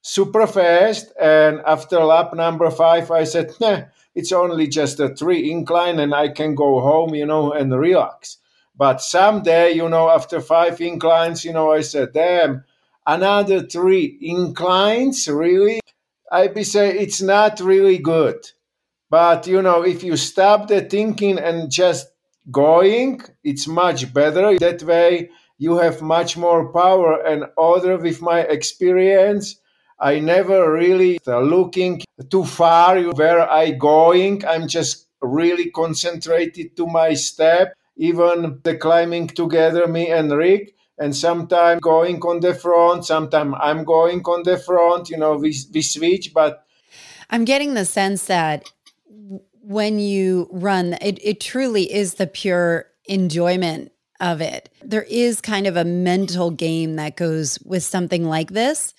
super 0.03 0.47
fast, 0.47 1.13
and 1.21 1.61
after 1.67 1.99
lap 2.05 2.35
number 2.35 2.71
five, 2.71 3.11
I 3.11 3.25
said, 3.25 3.53
nah, 3.61 3.83
it's 4.15 4.33
only 4.33 4.67
just 4.67 5.01
a 5.01 5.11
three 5.11 5.51
incline, 5.51 5.99
and 6.01 6.15
I 6.15 6.29
can 6.29 6.55
go 6.55 6.81
home, 6.81 7.15
you 7.15 7.27
know, 7.27 7.53
and 7.53 7.73
relax. 7.79 8.39
But 8.79 9.03
someday, 9.03 9.73
you 9.73 9.89
know, 9.89 10.09
after 10.09 10.41
five 10.41 10.81
inclines, 10.81 11.45
you 11.45 11.53
know, 11.53 11.73
I 11.73 11.81
said, 11.81 12.13
damn, 12.15 12.65
another 13.05 13.67
three 13.67 14.17
inclines, 14.23 15.27
really? 15.29 15.81
I'd 16.31 16.55
be 16.55 16.63
say 16.63 16.97
it's 16.97 17.21
not 17.21 17.59
really 17.59 17.99
good. 17.99 18.37
But 19.11 19.47
you 19.47 19.63
know, 19.63 19.83
if 19.83 20.03
you 20.03 20.17
stop 20.17 20.69
the 20.69 20.83
thinking 20.83 21.39
and 21.39 21.71
just 21.71 22.09
going, 22.51 23.23
it's 23.43 23.67
much 23.67 24.13
better. 24.13 24.59
That 24.59 24.83
way 24.83 25.31
you 25.57 25.79
have 25.79 26.03
much 26.03 26.37
more 26.37 26.73
power. 26.73 27.21
And 27.27 27.47
other 27.59 27.97
with 27.97 28.21
my 28.23 28.41
experience, 28.41 29.57
I 29.99 30.21
never 30.21 30.73
really 30.73 31.19
looking 31.27 32.03
too 32.31 32.45
far 32.45 33.01
where 33.01 33.51
I 33.51 33.71
going. 33.73 34.47
I'm 34.47 34.69
just 34.69 35.09
really 35.21 35.71
concentrated 35.71 36.77
to 36.77 36.87
my 36.87 37.15
step. 37.15 37.75
Even 37.99 38.61
the 38.63 38.77
climbing 38.77 39.27
together, 39.29 39.87
me 39.87 40.11
and 40.11 40.31
Rick, 40.31 40.75
and 40.99 41.15
sometimes 41.15 41.81
going 41.81 42.21
on 42.23 42.41
the 42.41 42.55
front, 42.55 43.05
sometimes 43.05 43.55
I'm 43.61 43.85
going 43.85 44.21
on 44.23 44.43
the 44.45 44.57
front. 44.57 45.11
You 45.11 45.19
know, 45.19 45.37
we 45.37 45.55
we 45.75 45.83
switch, 45.83 46.33
but 46.33 46.65
I'm 47.31 47.45
getting 47.45 47.75
the 47.75 47.85
sense 47.85 48.27
that 48.27 48.71
when 49.61 49.99
you 49.99 50.49
run, 50.51 50.97
it, 51.01 51.19
it 51.23 51.41
truly 51.41 51.93
is 51.93 52.15
the 52.15 52.27
pure 52.27 52.87
enjoyment 53.05 53.93
of 54.21 54.41
it. 54.41 54.71
There 54.83 55.03
is 55.03 55.41
kind 55.41 55.67
of 55.67 55.77
a 55.77 55.85
mental 55.85 56.51
game 56.51 56.97
that 56.97 57.17
goes 57.17 57.59
with 57.65 57.85
something 57.85 58.25
like 58.25 58.53
this. 58.53 58.95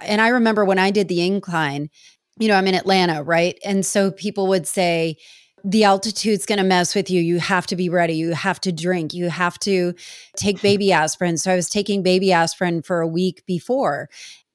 And 0.00 0.20
I 0.20 0.28
remember 0.28 0.64
when 0.64 0.78
I 0.78 0.90
did 0.90 1.08
the 1.08 1.26
incline, 1.26 1.90
you 2.38 2.48
know, 2.48 2.54
I'm 2.54 2.68
in 2.68 2.74
Atlanta, 2.74 3.22
right? 3.22 3.58
And 3.64 3.84
so 3.84 4.10
people 4.10 4.46
would 4.46 4.66
say, 4.66 5.18
the 5.64 5.84
altitude's 5.84 6.46
going 6.46 6.58
to 6.58 6.64
mess 6.64 6.94
with 6.94 7.10
you. 7.10 7.20
You 7.20 7.38
have 7.38 7.66
to 7.68 7.76
be 7.76 7.88
ready. 7.88 8.14
You 8.14 8.32
have 8.32 8.60
to 8.62 8.72
drink. 8.72 9.14
You 9.14 9.28
have 9.28 9.58
to 9.60 9.94
take 10.36 10.58
hmm. 10.58 10.62
baby 10.62 10.92
aspirin. 10.92 11.36
So 11.36 11.52
I 11.52 11.56
was 11.56 11.68
taking 11.68 12.02
baby 12.02 12.32
aspirin 12.32 12.82
for 12.82 13.00
a 13.00 13.06
week 13.06 13.44
before. 13.46 14.08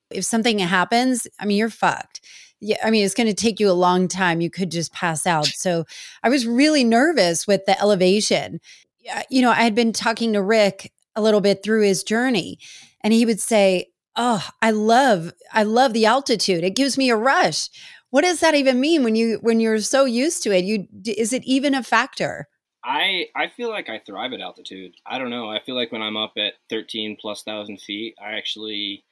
If 0.09 0.25
something 0.25 0.59
happens, 0.59 1.27
I 1.39 1.45
mean, 1.45 1.57
you're 1.57 1.69
fucked. 1.69 2.21
Yeah, 2.59 2.77
I 2.83 2.89
mean, 2.89 3.05
it's 3.05 3.13
going 3.13 3.27
to 3.27 3.33
take 3.33 3.59
you 3.59 3.69
a 3.69 3.73
long 3.73 4.07
time. 4.07 4.41
You 4.41 4.49
could 4.49 4.71
just 4.71 4.93
pass 4.93 5.27
out. 5.27 5.45
So 5.45 5.85
I 6.23 6.29
was 6.29 6.47
really 6.47 6.83
nervous 6.83 7.45
with 7.45 7.65
the 7.65 7.79
elevation. 7.79 8.59
Yeah, 8.99 9.23
You 9.29 9.41
know, 9.41 9.51
I 9.51 9.61
had 9.61 9.75
been 9.75 9.93
talking 9.93 10.33
to 10.33 10.41
Rick 10.41 10.91
a 11.15 11.21
little 11.21 11.41
bit 11.41 11.61
through 11.63 11.83
his 11.83 12.03
journey, 12.03 12.57
and 13.01 13.13
he 13.13 13.25
would 13.25 13.39
say, 13.39 13.91
"Oh, 14.15 14.47
I 14.61 14.71
love, 14.71 15.33
I 15.51 15.63
love 15.63 15.93
the 15.93 16.05
altitude. 16.05 16.63
It 16.63 16.75
gives 16.75 16.97
me 16.97 17.09
a 17.09 17.15
rush." 17.15 17.69
What 18.09 18.21
does 18.21 18.39
that 18.39 18.55
even 18.55 18.79
mean 18.79 19.03
when 19.03 19.15
you 19.15 19.39
when 19.41 19.59
you're 19.59 19.79
so 19.79 20.05
used 20.05 20.43
to 20.43 20.51
it? 20.51 20.63
You 20.63 20.87
is 21.05 21.33
it 21.33 21.43
even 21.43 21.73
a 21.73 21.83
factor? 21.83 22.47
I 22.83 23.27
I 23.35 23.47
feel 23.47 23.69
like 23.69 23.89
I 23.89 23.99
thrive 23.99 24.33
at 24.33 24.41
altitude. 24.41 24.93
I 25.05 25.19
don't 25.19 25.29
know. 25.29 25.49
I 25.49 25.59
feel 25.61 25.75
like 25.75 25.91
when 25.91 26.01
I'm 26.01 26.17
up 26.17 26.33
at 26.37 26.53
13 26.69 27.17
plus 27.19 27.43
thousand 27.43 27.81
feet, 27.81 28.15
I 28.21 28.33
actually 28.37 29.03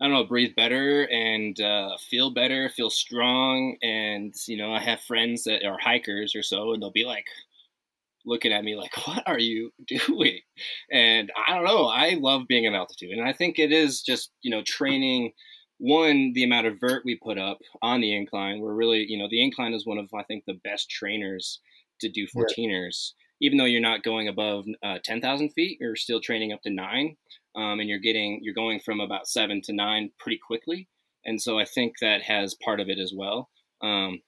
I 0.00 0.06
don't 0.06 0.14
know 0.14 0.24
breathe 0.24 0.56
better 0.56 1.04
and 1.08 1.60
uh, 1.60 1.96
feel 1.98 2.30
better, 2.30 2.70
feel 2.70 2.90
strong, 2.90 3.76
and 3.82 4.34
you 4.46 4.56
know 4.56 4.72
I 4.72 4.80
have 4.80 5.00
friends 5.02 5.44
that 5.44 5.64
are 5.64 5.78
hikers 5.78 6.34
or 6.34 6.42
so, 6.42 6.72
and 6.72 6.82
they'll 6.82 6.90
be 6.92 7.04
like 7.04 7.26
looking 8.24 8.52
at 8.52 8.64
me 8.64 8.76
like, 8.76 8.96
"What 9.06 9.24
are 9.26 9.38
you 9.38 9.72
doing?" 9.86 10.40
And 10.90 11.30
I 11.36 11.54
don't 11.54 11.64
know. 11.64 11.86
I 11.86 12.16
love 12.20 12.48
being 12.48 12.66
at 12.66 12.74
altitude, 12.74 13.18
and 13.18 13.28
I 13.28 13.32
think 13.32 13.58
it 13.58 13.72
is 13.72 14.02
just 14.02 14.30
you 14.42 14.50
know 14.50 14.62
training 14.62 15.32
one 15.80 16.32
the 16.34 16.44
amount 16.44 16.66
of 16.66 16.78
vert 16.78 17.02
we 17.04 17.16
put 17.16 17.38
up 17.38 17.58
on 17.82 18.00
the 18.00 18.14
incline 18.14 18.60
we're 18.60 18.74
really 18.74 19.04
you 19.08 19.18
know 19.18 19.28
the 19.30 19.42
incline 19.42 19.72
is 19.72 19.86
one 19.86 19.98
of 19.98 20.08
i 20.14 20.22
think 20.22 20.44
the 20.46 20.60
best 20.62 20.88
trainers 20.90 21.60
to 22.00 22.08
do 22.08 22.26
14ers 22.36 23.12
even 23.40 23.56
though 23.56 23.64
you're 23.64 23.80
not 23.80 24.02
going 24.02 24.28
above 24.28 24.66
uh, 24.82 24.98
10000 25.02 25.50
feet 25.50 25.78
you're 25.80 25.96
still 25.96 26.20
training 26.20 26.52
up 26.52 26.60
to 26.62 26.70
nine 26.70 27.16
um, 27.56 27.80
and 27.80 27.88
you're 27.88 27.98
getting 27.98 28.40
you're 28.42 28.54
going 28.54 28.80
from 28.80 29.00
about 29.00 29.28
seven 29.28 29.60
to 29.62 29.72
nine 29.72 30.10
pretty 30.18 30.38
quickly. 30.38 30.88
And 31.24 31.40
so 31.40 31.58
i 31.58 31.64
think 31.64 31.94
that 32.00 32.22
has 32.22 32.54
part 32.54 32.80
of 32.80 32.88
it 32.88 32.98
as 32.98 33.12
well. 33.14 33.50
Um, 33.82 34.20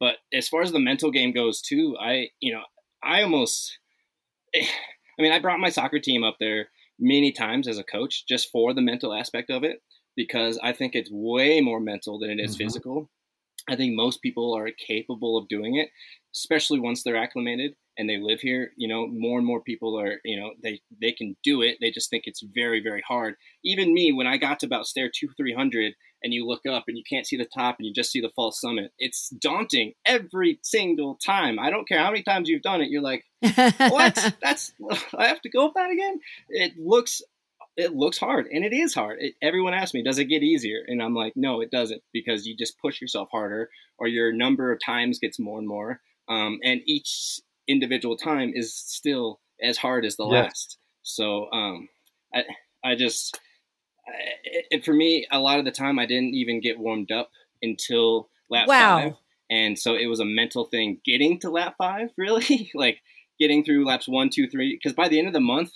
but 0.00 0.16
as 0.32 0.48
far 0.48 0.62
as 0.62 0.72
the 0.72 0.80
mental 0.80 1.10
game 1.10 1.32
goes 1.32 1.60
too 1.60 1.96
i 2.00 2.28
you 2.40 2.52
know 2.52 2.62
i 3.02 3.22
almost 3.22 3.78
i 4.56 5.22
mean 5.22 5.32
i 5.32 5.38
brought 5.38 5.60
my 5.60 5.68
soccer 5.68 5.98
team 5.98 6.24
up 6.24 6.36
there 6.40 6.68
many 6.98 7.32
times 7.32 7.68
as 7.68 7.78
a 7.78 7.84
coach 7.84 8.24
just 8.26 8.50
for 8.50 8.72
the 8.72 8.80
mental 8.80 9.12
aspect 9.12 9.50
of 9.50 9.62
it 9.62 9.82
because 10.16 10.58
I 10.62 10.72
think 10.72 10.94
it's 10.94 11.10
way 11.10 11.60
more 11.60 11.80
mental 11.80 12.18
than 12.18 12.30
it 12.30 12.40
is 12.40 12.54
Mhm. 12.54 12.58
physical. 12.58 13.10
I 13.66 13.76
think 13.76 13.94
most 13.94 14.20
people 14.20 14.52
are 14.54 14.70
capable 14.70 15.38
of 15.38 15.48
doing 15.48 15.76
it, 15.76 15.88
especially 16.34 16.78
once 16.78 17.02
they're 17.02 17.16
acclimated 17.16 17.76
and 17.96 18.08
they 18.08 18.18
live 18.18 18.40
here. 18.40 18.72
You 18.76 18.88
know, 18.88 19.06
more 19.06 19.38
and 19.38 19.46
more 19.46 19.62
people 19.62 19.98
are, 19.98 20.20
you 20.24 20.38
know, 20.38 20.52
they 20.62 20.80
they 21.00 21.12
can 21.12 21.36
do 21.42 21.62
it. 21.62 21.78
They 21.80 21.90
just 21.90 22.10
think 22.10 22.24
it's 22.26 22.42
very 22.42 22.80
very 22.80 23.00
hard. 23.06 23.36
Even 23.64 23.94
me, 23.94 24.12
when 24.12 24.26
I 24.26 24.36
got 24.36 24.60
to 24.60 24.66
about 24.66 24.86
stair 24.86 25.08
two 25.08 25.28
three 25.38 25.54
hundred, 25.54 25.94
and 26.22 26.34
you 26.34 26.46
look 26.46 26.66
up 26.66 26.84
and 26.88 26.98
you 26.98 27.04
can't 27.08 27.26
see 27.26 27.36
the 27.36 27.44
top 27.46 27.76
and 27.78 27.86
you 27.86 27.92
just 27.94 28.10
see 28.12 28.20
the 28.20 28.30
false 28.36 28.60
summit, 28.60 28.92
it's 28.98 29.30
daunting 29.30 29.94
every 30.04 30.58
single 30.62 31.14
time. 31.24 31.58
I 31.58 31.70
don't 31.70 31.88
care 31.88 31.98
how 32.00 32.10
many 32.10 32.22
times 32.22 32.48
you've 32.50 32.62
done 32.62 32.82
it. 32.82 32.90
You're 32.90 33.02
like, 33.02 33.24
what? 33.42 34.34
That's 34.42 34.72
I 35.16 35.26
have 35.28 35.40
to 35.40 35.48
go 35.48 35.66
up 35.68 35.74
that 35.74 35.90
again. 35.90 36.20
It 36.50 36.76
looks 36.78 37.22
it 37.76 37.94
looks 37.94 38.18
hard 38.18 38.46
and 38.52 38.64
it 38.64 38.72
is 38.72 38.94
hard. 38.94 39.18
It, 39.20 39.34
everyone 39.42 39.74
asks 39.74 39.94
me, 39.94 40.02
does 40.02 40.18
it 40.18 40.26
get 40.26 40.42
easier? 40.42 40.78
And 40.86 41.02
I'm 41.02 41.14
like, 41.14 41.32
no, 41.36 41.60
it 41.60 41.70
doesn't 41.70 42.02
because 42.12 42.46
you 42.46 42.56
just 42.56 42.78
push 42.78 43.00
yourself 43.00 43.28
harder 43.32 43.68
or 43.98 44.06
your 44.06 44.32
number 44.32 44.72
of 44.72 44.78
times 44.84 45.18
gets 45.18 45.38
more 45.38 45.58
and 45.58 45.66
more. 45.68 46.00
Um, 46.28 46.58
and 46.62 46.80
each 46.86 47.40
individual 47.68 48.16
time 48.16 48.52
is 48.54 48.74
still 48.74 49.40
as 49.62 49.76
hard 49.78 50.04
as 50.04 50.16
the 50.16 50.24
Yes. 50.26 50.44
last. 50.44 50.78
So 51.02 51.50
um, 51.52 51.88
I, 52.34 52.44
I 52.84 52.94
just, 52.94 53.40
I- 54.06 54.12
it, 54.44 54.66
it- 54.70 54.84
for 54.84 54.92
me, 54.92 55.26
a 55.30 55.40
lot 55.40 55.58
of 55.58 55.64
the 55.64 55.70
time 55.70 55.98
I 55.98 56.06
didn't 56.06 56.34
even 56.34 56.60
get 56.60 56.78
warmed 56.78 57.10
up 57.10 57.30
until 57.62 58.28
lap 58.50 58.68
Wow. 58.68 58.98
five. 59.00 59.16
And 59.50 59.78
so 59.78 59.94
it 59.94 60.06
was 60.06 60.20
a 60.20 60.24
mental 60.24 60.64
thing 60.64 61.00
getting 61.04 61.38
to 61.40 61.50
lap 61.50 61.74
five, 61.78 62.10
really, 62.16 62.70
like 62.74 62.98
getting 63.38 63.64
through 63.64 63.84
laps 63.86 64.08
one, 64.08 64.30
two, 64.30 64.48
three. 64.48 64.74
Because 64.76 64.94
by 64.94 65.08
the 65.08 65.18
end 65.18 65.26
of 65.28 65.34
the 65.34 65.40
month, 65.40 65.72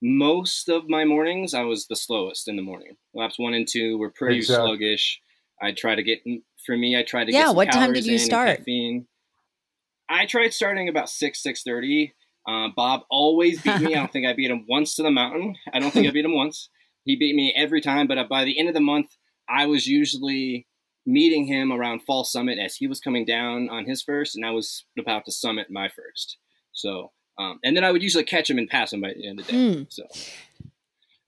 most 0.00 0.68
of 0.68 0.88
my 0.88 1.04
mornings 1.04 1.54
I 1.54 1.62
was 1.62 1.86
the 1.86 1.96
slowest 1.96 2.48
in 2.48 2.56
the 2.56 2.62
morning. 2.62 2.96
Laps 3.14 3.38
one 3.38 3.54
and 3.54 3.66
two 3.68 3.98
were 3.98 4.10
pretty 4.10 4.36
Exactly. 4.38 4.66
sluggish. 4.66 5.20
I 5.60 5.72
try 5.72 5.94
to 5.94 6.02
get 6.02 6.20
for 6.64 6.76
me. 6.76 6.96
I 6.96 7.02
try 7.02 7.24
to 7.24 7.32
get 7.32 7.38
yeah. 7.38 7.50
What 7.50 7.72
time 7.72 7.92
did 7.92 8.06
you 8.06 8.18
start? 8.18 8.60
I 10.08 10.26
tried 10.26 10.54
starting 10.54 10.88
about 10.88 11.08
six 11.08 11.42
six 11.42 11.62
thirty. 11.62 12.14
Uh, 12.46 12.68
Bob 12.74 13.02
always 13.10 13.60
beat 13.60 13.80
me. 13.80 13.94
I 13.94 13.98
don't 13.98 14.12
think 14.12 14.26
I 14.26 14.32
beat 14.32 14.50
him 14.50 14.64
once 14.68 14.94
to 14.96 15.02
the 15.02 15.10
mountain. 15.10 15.56
I 15.72 15.78
don't 15.80 15.90
think 15.90 16.06
I 16.06 16.10
beat 16.10 16.24
him 16.24 16.34
once. 16.34 16.70
He 17.04 17.16
beat 17.16 17.34
me 17.34 17.52
every 17.56 17.80
time. 17.80 18.06
But 18.06 18.18
uh, 18.18 18.24
by 18.28 18.44
the 18.44 18.58
end 18.58 18.68
of 18.68 18.74
the 18.74 18.80
month, 18.80 19.08
I 19.48 19.66
was 19.66 19.86
usually 19.86 20.66
meeting 21.04 21.46
him 21.46 21.72
around 21.72 22.02
False 22.06 22.30
Summit 22.32 22.58
as 22.58 22.76
he 22.76 22.86
was 22.86 23.00
coming 23.00 23.24
down 23.24 23.68
on 23.70 23.84
his 23.86 24.02
first, 24.02 24.36
and 24.36 24.44
I 24.46 24.50
was 24.50 24.84
about 24.98 25.24
to 25.24 25.32
summit 25.32 25.68
my 25.70 25.88
first. 25.88 26.38
So, 26.72 27.12
um, 27.38 27.60
and 27.62 27.76
then 27.76 27.84
I 27.84 27.92
would 27.92 28.02
usually 28.02 28.24
catch 28.24 28.50
him 28.50 28.58
and 28.58 28.68
pass 28.68 28.92
him 28.92 29.00
by 29.00 29.14
the 29.14 29.28
end 29.28 29.40
of 29.40 29.46
the 29.46 29.52
day. 29.52 29.58
Mm. 29.58 29.86
So, 29.90 30.02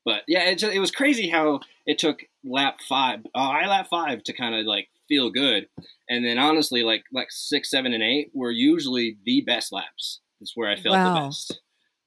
but 0.04 0.22
yeah, 0.26 0.50
it, 0.50 0.56
just, 0.56 0.74
it 0.74 0.80
was 0.80 0.90
crazy 0.90 1.28
how 1.28 1.60
it 1.86 1.98
took 1.98 2.22
lap 2.44 2.78
five, 2.88 3.20
uh, 3.34 3.38
I 3.38 3.66
lap 3.66 3.88
five 3.90 4.22
to 4.24 4.32
kind 4.32 4.54
of 4.54 4.66
like 4.66 4.88
feel 5.08 5.30
good, 5.30 5.68
and 6.08 6.24
then 6.24 6.38
honestly, 6.38 6.82
like 6.82 7.04
like 7.12 7.28
six, 7.30 7.70
seven, 7.70 7.92
and 7.92 8.02
eight 8.02 8.30
were 8.34 8.50
usually 8.50 9.18
the 9.24 9.42
best 9.42 9.72
laps. 9.72 10.20
It's 10.40 10.56
where 10.56 10.70
I 10.70 10.76
felt 10.76 10.94
wow. 10.94 11.14
the 11.14 11.26
best. 11.26 11.60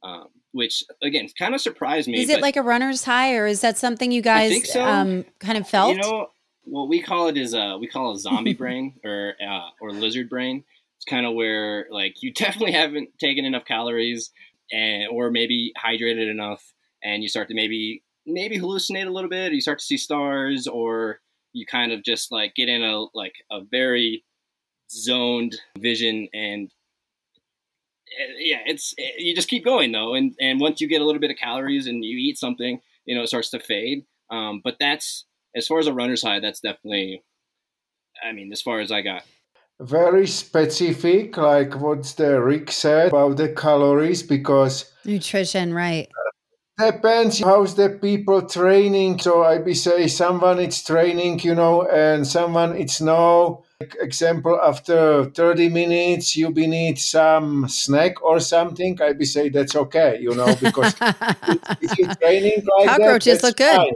Um, 0.03 0.27
which 0.51 0.83
again 1.01 1.29
kind 1.39 1.55
of 1.55 1.61
surprised 1.61 2.07
me. 2.07 2.21
Is 2.21 2.29
it 2.29 2.41
like 2.41 2.57
a 2.57 2.61
runner's 2.61 3.05
high, 3.05 3.35
or 3.35 3.47
is 3.47 3.61
that 3.61 3.77
something 3.77 4.11
you 4.11 4.21
guys 4.21 4.71
so. 4.71 4.83
um, 4.83 5.25
kind 5.39 5.57
of 5.57 5.67
felt? 5.67 5.95
You 5.95 6.01
know, 6.01 6.27
what 6.65 6.89
we 6.89 7.01
call 7.01 7.27
it 7.27 7.37
is 7.37 7.53
uh, 7.53 7.77
we 7.79 7.87
call 7.87 8.13
it 8.13 8.19
zombie 8.19 8.53
brain 8.63 8.95
or 9.03 9.35
uh, 9.45 9.69
or 9.81 9.91
lizard 9.91 10.29
brain. 10.29 10.63
Kind 11.09 11.25
of 11.25 11.33
where 11.33 11.87
like 11.91 12.21
you 12.21 12.33
definitely 12.35 12.73
haven't 12.73 13.09
taken 13.19 13.45
enough 13.45 13.65
calories 13.65 14.31
and 14.71 15.07
or 15.11 15.31
maybe 15.31 15.73
hydrated 15.83 16.29
enough, 16.29 16.73
and 17.03 17.21
you 17.21 17.29
start 17.29 17.47
to 17.49 17.55
maybe 17.55 18.03
maybe 18.25 18.57
hallucinate 18.57 19.07
a 19.07 19.11
little 19.11 19.29
bit. 19.29 19.53
You 19.53 19.61
start 19.61 19.79
to 19.79 19.85
see 19.85 19.97
stars, 19.97 20.67
or 20.67 21.19
you 21.53 21.65
kind 21.65 21.91
of 21.91 22.03
just 22.03 22.31
like 22.31 22.55
get 22.55 22.69
in 22.69 22.83
a 22.83 23.05
like 23.13 23.35
a 23.51 23.61
very 23.69 24.23
zoned 24.91 25.55
vision 25.77 26.27
and 26.33 26.71
eh, 28.19 28.33
yeah, 28.39 28.59
it's 28.65 28.93
eh, 28.99 29.11
you 29.17 29.35
just 29.35 29.47
keep 29.49 29.63
going 29.63 29.91
though, 29.91 30.13
and 30.13 30.35
and 30.39 30.59
once 30.59 30.81
you 30.81 30.87
get 30.87 31.01
a 31.01 31.05
little 31.05 31.21
bit 31.21 31.31
of 31.31 31.37
calories 31.37 31.87
and 31.87 32.03
you 32.03 32.17
eat 32.17 32.37
something, 32.37 32.79
you 33.05 33.15
know, 33.15 33.23
it 33.23 33.27
starts 33.27 33.49
to 33.51 33.59
fade. 33.59 34.05
Um, 34.29 34.61
but 34.63 34.77
that's 34.79 35.25
as 35.55 35.67
far 35.67 35.79
as 35.79 35.87
a 35.87 35.93
runner's 35.93 36.23
high, 36.23 36.39
that's 36.39 36.59
definitely, 36.59 37.23
I 38.23 38.31
mean, 38.31 38.51
as 38.51 38.61
far 38.61 38.79
as 38.79 38.91
I 38.91 39.01
got. 39.01 39.23
Very 39.83 40.27
specific, 40.27 41.35
like 41.35 41.75
what 41.75 42.03
the 42.15 42.41
Rick 42.41 42.71
said 42.71 43.07
about 43.07 43.35
the 43.35 43.49
calories, 43.49 44.23
because 44.23 44.91
nutrition, 45.03 45.73
right? 45.73 46.07
Depends 46.79 47.39
how's 47.39 47.75
the 47.75 47.89
people 47.89 48.41
training. 48.47 49.19
So 49.19 49.43
I 49.43 49.59
be 49.59 49.73
say 49.73 50.07
someone 50.07 50.59
it's 50.59 50.83
training, 50.83 51.41
you 51.41 51.53
know, 51.53 51.87
and 51.87 52.25
someone 52.25 52.75
it's 52.75 53.01
no. 53.01 53.65
Example, 53.79 54.57
after 54.63 55.25
30 55.25 55.67
minutes, 55.67 56.37
you 56.37 56.49
be 56.51 56.65
need 56.65 56.97
some 56.97 57.67
snack 57.67 58.23
or 58.23 58.39
something. 58.39 58.99
I 59.01 59.11
be 59.11 59.25
say 59.25 59.49
that's 59.49 59.75
okay, 59.75 60.17
you 60.21 60.33
know, 60.33 60.55
because 60.55 60.95
if 61.81 61.97
you 61.99 62.07
training 62.15 62.63
like 62.77 62.87
cockroaches 62.87 63.41
that, 63.41 63.47
look 63.47 63.57
good. 63.57 63.75
Fine. 63.75 63.93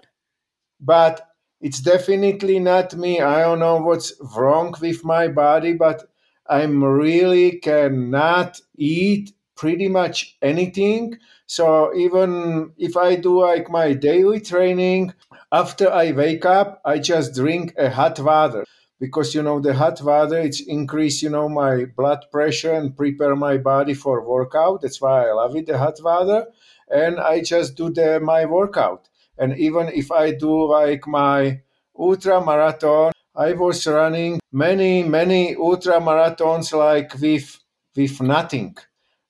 But 0.82 1.27
it's 1.62 1.82
definitely 1.82 2.60
not 2.60 2.96
me. 2.96 3.20
I 3.22 3.41
don't 3.41 3.60
know 3.60 3.78
what's 3.78 4.13
wrong 4.36 4.76
with 4.82 5.04
my 5.04 5.28
body, 5.28 5.74
but 5.74 6.04
I'm 6.50 6.84
really 6.84 7.60
cannot 7.60 8.62
eat 8.78 9.34
pretty 9.56 9.88
much 9.88 10.38
anything. 10.41 11.17
So 11.48 11.93
even 11.96 12.74
if 12.78 12.96
I 12.96 13.15
do 13.15 13.41
like 13.41 13.70
my 13.70 13.93
daily 13.93 14.39
training, 14.39 15.13
after 15.52 15.91
I 15.91 16.12
wake 16.12 16.46
up, 16.46 16.82
I 16.86 17.00
just 17.00 17.34
drink 17.34 17.74
a 17.78 17.89
hot 17.89 18.20
water 18.20 18.65
because 19.00 19.34
you 19.36 19.43
know 19.43 19.60
the 19.60 19.74
hot 19.74 20.02
water 20.02 20.39
it's 20.39 20.60
increase 20.62 21.22
you 21.22 21.30
know 21.30 21.48
my 21.48 21.86
blood 21.86 22.26
pressure 22.32 22.74
and 22.74 22.98
prepare 22.98 23.36
my 23.36 23.58
body 23.58 23.93
for 23.93 24.28
workout. 24.28 24.82
That's 24.82 25.02
why 25.02 25.28
I 25.28 25.34
love 25.34 25.56
it 25.56 25.67
the 25.67 25.78
hot 25.78 26.00
water, 26.02 26.48
and 26.89 27.20
I 27.20 27.41
just 27.41 27.76
do 27.76 27.89
the 27.89 28.20
my 28.20 28.46
workout. 28.46 29.08
And 29.39 29.58
even 29.58 29.89
if 29.89 30.12
I 30.12 30.32
do 30.32 30.65
like 30.65 31.08
my 31.08 31.62
ultra 31.97 32.43
marathon, 32.43 33.12
I 33.36 33.54
was 33.54 33.86
running 33.86 34.39
many, 34.52 35.04
many 35.04 35.56
ultra 35.56 36.00
marathons 36.00 36.73
like 36.73 37.13
with 37.19 37.60
with 37.95 38.21
nothing. 38.21 38.78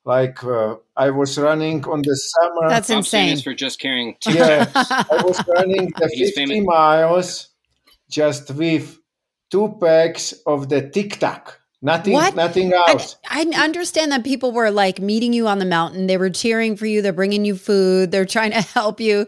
Like 0.04 0.42
uh, 0.42 0.76
I 0.96 1.10
was 1.10 1.36
running 1.36 1.84
on 1.84 2.00
the 2.00 2.16
summer. 2.16 2.68
That's 2.68 2.88
insane. 2.88 3.38
for 3.40 3.52
just 3.52 3.78
carrying. 3.78 4.16
yeah, 4.26 4.70
I 4.74 5.20
was 5.24 5.42
running 5.46 5.92
the 5.98 6.08
50 6.08 6.30
famous. 6.32 6.66
miles 6.66 7.48
just 8.10 8.50
with 8.52 8.98
two 9.50 9.76
packs 9.80 10.32
of 10.46 10.68
the 10.68 10.88
Tic 10.88 11.18
Tac. 11.18 11.58
Nothing, 11.80 12.14
what? 12.14 12.34
nothing 12.34 12.72
else. 12.72 13.16
I, 13.28 13.46
I, 13.54 13.62
understand 13.62 14.10
that 14.10 14.24
people 14.24 14.50
were 14.50 14.70
like 14.72 14.98
meeting 14.98 15.32
you 15.32 15.46
on 15.46 15.60
the 15.60 15.64
mountain. 15.64 16.08
They 16.08 16.16
were 16.16 16.30
cheering 16.30 16.76
for 16.76 16.86
you. 16.86 17.02
They're 17.02 17.12
bringing 17.12 17.44
you 17.44 17.54
food. 17.54 18.10
They're 18.10 18.24
trying 18.24 18.50
to 18.50 18.60
help 18.74 19.00
you 19.00 19.26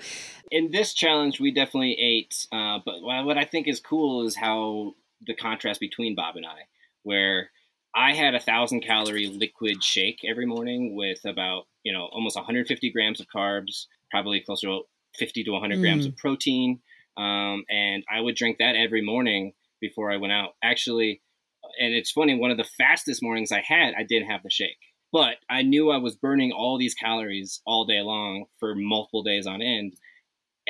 in 0.51 0.71
this 0.71 0.93
challenge, 0.95 1.41
we 1.41 1.53
definitely 1.53 1.97
ate. 1.99 2.47
Uh, 2.53 2.79
but 2.85 3.03
what 3.03 3.39
I 3.39 3.45
think 3.45 3.69
is 3.69 3.81
cool 3.81 4.27
is 4.27 4.37
how 4.37 4.95
the 5.27 5.35
contrast 5.35 5.81
between 5.81 6.15
Bob 6.15 6.37
and 6.37 6.47
I, 6.47 6.67
where 7.03 7.51
I 7.95 8.15
had 8.15 8.35
a 8.35 8.41
thousand 8.41 8.81
calorie 8.81 9.27
liquid 9.27 9.83
shake 9.83 10.21
every 10.29 10.47
morning 10.47 10.95
with 10.97 11.25
about 11.25 11.65
you 11.85 11.93
know 11.93 12.09
almost 12.13 12.37
150 12.37 12.91
grams 12.91 13.21
of 13.21 13.27
carbs, 13.35 13.87
probably 14.11 14.41
closer 14.41 14.67
to 14.69 14.81
50 15.17 15.45
to 15.45 15.51
100 15.53 15.79
mm. 15.79 15.81
grams 15.81 16.07
of 16.07 16.17
protein, 16.17 16.81
um, 17.17 17.65
and 17.69 18.05
I 18.13 18.21
would 18.21 18.37
drink 18.37 18.59
that 18.59 18.77
every 18.77 19.03
morning 19.03 19.53
before 19.81 20.11
I 20.11 20.17
went 20.17 20.33
out. 20.33 20.55
Actually, 20.63 21.21
and 21.79 21.95
it's 21.95 22.11
funny, 22.11 22.37
one 22.37 22.51
of 22.51 22.57
the 22.57 22.65
fastest 22.65 23.23
mornings 23.23 23.53
I 23.53 23.63
had, 23.67 23.95
I 23.97 24.03
didn't 24.03 24.31
have 24.31 24.43
the 24.43 24.51
shake. 24.51 24.79
But 25.13 25.37
I 25.49 25.63
knew 25.63 25.91
I 25.91 25.97
was 25.97 26.15
burning 26.15 26.53
all 26.53 26.79
these 26.79 26.95
calories 26.95 27.61
all 27.67 27.85
day 27.85 28.01
long 28.01 28.45
for 28.61 28.77
multiple 28.77 29.25
days 29.25 29.45
on 29.45 29.61
end 29.61 29.95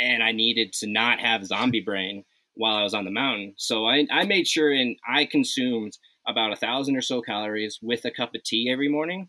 and 0.00 0.22
I 0.22 0.32
needed 0.32 0.72
to 0.74 0.86
not 0.86 1.20
have 1.20 1.46
zombie 1.46 1.82
brain 1.82 2.24
while 2.54 2.76
I 2.76 2.82
was 2.82 2.94
on 2.94 3.04
the 3.04 3.10
mountain. 3.10 3.54
So 3.56 3.86
I, 3.86 4.06
I 4.10 4.24
made 4.24 4.46
sure 4.46 4.72
and 4.72 4.96
I 5.08 5.26
consumed 5.26 5.98
about 6.26 6.52
a 6.52 6.56
thousand 6.56 6.96
or 6.96 7.02
so 7.02 7.22
calories 7.22 7.78
with 7.82 8.04
a 8.04 8.10
cup 8.10 8.34
of 8.34 8.42
tea 8.42 8.70
every 8.72 8.88
morning. 8.88 9.28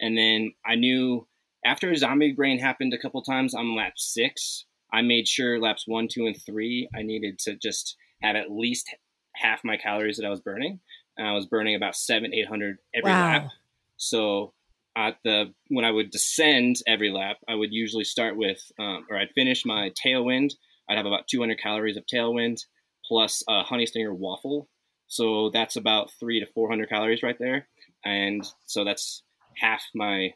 And 0.00 0.16
then 0.16 0.52
I 0.66 0.76
knew 0.76 1.26
after 1.64 1.94
zombie 1.94 2.32
brain 2.32 2.58
happened 2.58 2.94
a 2.94 2.98
couple 2.98 3.22
times 3.22 3.54
on 3.54 3.76
lap 3.76 3.94
six, 3.96 4.64
I 4.92 5.02
made 5.02 5.28
sure 5.28 5.60
laps 5.60 5.84
one, 5.86 6.08
two, 6.08 6.26
and 6.26 6.36
three, 6.44 6.88
I 6.94 7.02
needed 7.02 7.38
to 7.40 7.56
just 7.56 7.96
have 8.22 8.36
at 8.36 8.50
least 8.50 8.94
half 9.34 9.60
my 9.64 9.76
calories 9.76 10.16
that 10.16 10.26
I 10.26 10.30
was 10.30 10.40
burning. 10.40 10.80
And 11.16 11.26
I 11.26 11.32
was 11.32 11.46
burning 11.46 11.74
about 11.74 11.94
seven, 11.94 12.34
eight 12.34 12.48
hundred 12.48 12.78
every 12.94 13.10
wow. 13.10 13.32
lap. 13.32 13.48
So 13.96 14.54
at 14.96 15.16
the 15.24 15.52
when 15.68 15.84
I 15.84 15.90
would 15.90 16.10
descend 16.10 16.76
every 16.86 17.10
lap, 17.10 17.38
I 17.48 17.54
would 17.54 17.72
usually 17.72 18.04
start 18.04 18.36
with, 18.36 18.60
um, 18.78 19.06
or 19.10 19.16
I'd 19.16 19.30
finish 19.34 19.64
my 19.64 19.90
tailwind. 20.04 20.52
I'd 20.88 20.96
have 20.96 21.06
about 21.06 21.28
200 21.28 21.58
calories 21.58 21.96
of 21.96 22.04
tailwind 22.12 22.58
plus 23.06 23.42
a 23.48 23.62
honey 23.62 23.86
stinger 23.86 24.14
waffle. 24.14 24.68
So 25.06 25.50
that's 25.52 25.76
about 25.76 26.10
three 26.18 26.40
to 26.40 26.46
400 26.46 26.88
calories 26.88 27.22
right 27.22 27.36
there, 27.38 27.68
and 28.04 28.46
so 28.66 28.84
that's 28.84 29.22
half 29.56 29.82
my 29.94 30.30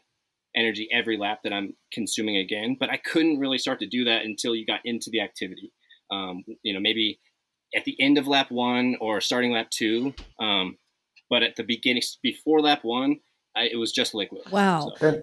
energy 0.55 0.87
every 0.91 1.17
lap 1.17 1.39
that 1.43 1.53
I'm 1.53 1.75
consuming 1.91 2.37
again. 2.37 2.77
But 2.79 2.89
I 2.89 2.97
couldn't 2.97 3.39
really 3.39 3.57
start 3.57 3.79
to 3.79 3.87
do 3.87 4.05
that 4.05 4.23
until 4.23 4.55
you 4.55 4.65
got 4.65 4.81
into 4.85 5.09
the 5.11 5.21
activity. 5.21 5.71
Um, 6.11 6.43
you 6.63 6.73
know, 6.73 6.79
maybe 6.79 7.19
at 7.75 7.85
the 7.85 7.95
end 7.99 8.17
of 8.17 8.27
lap 8.27 8.51
one 8.51 8.97
or 8.99 9.21
starting 9.21 9.51
lap 9.51 9.69
two. 9.69 10.13
Um, 10.39 10.77
but 11.29 11.43
at 11.43 11.55
the 11.55 11.63
beginning, 11.63 12.03
before 12.23 12.61
lap 12.61 12.79
one, 12.83 13.19
I, 13.57 13.69
it 13.71 13.77
was 13.77 13.91
just 13.91 14.13
liquid. 14.13 14.43
Wow. 14.51 14.93
So. 14.99 15.21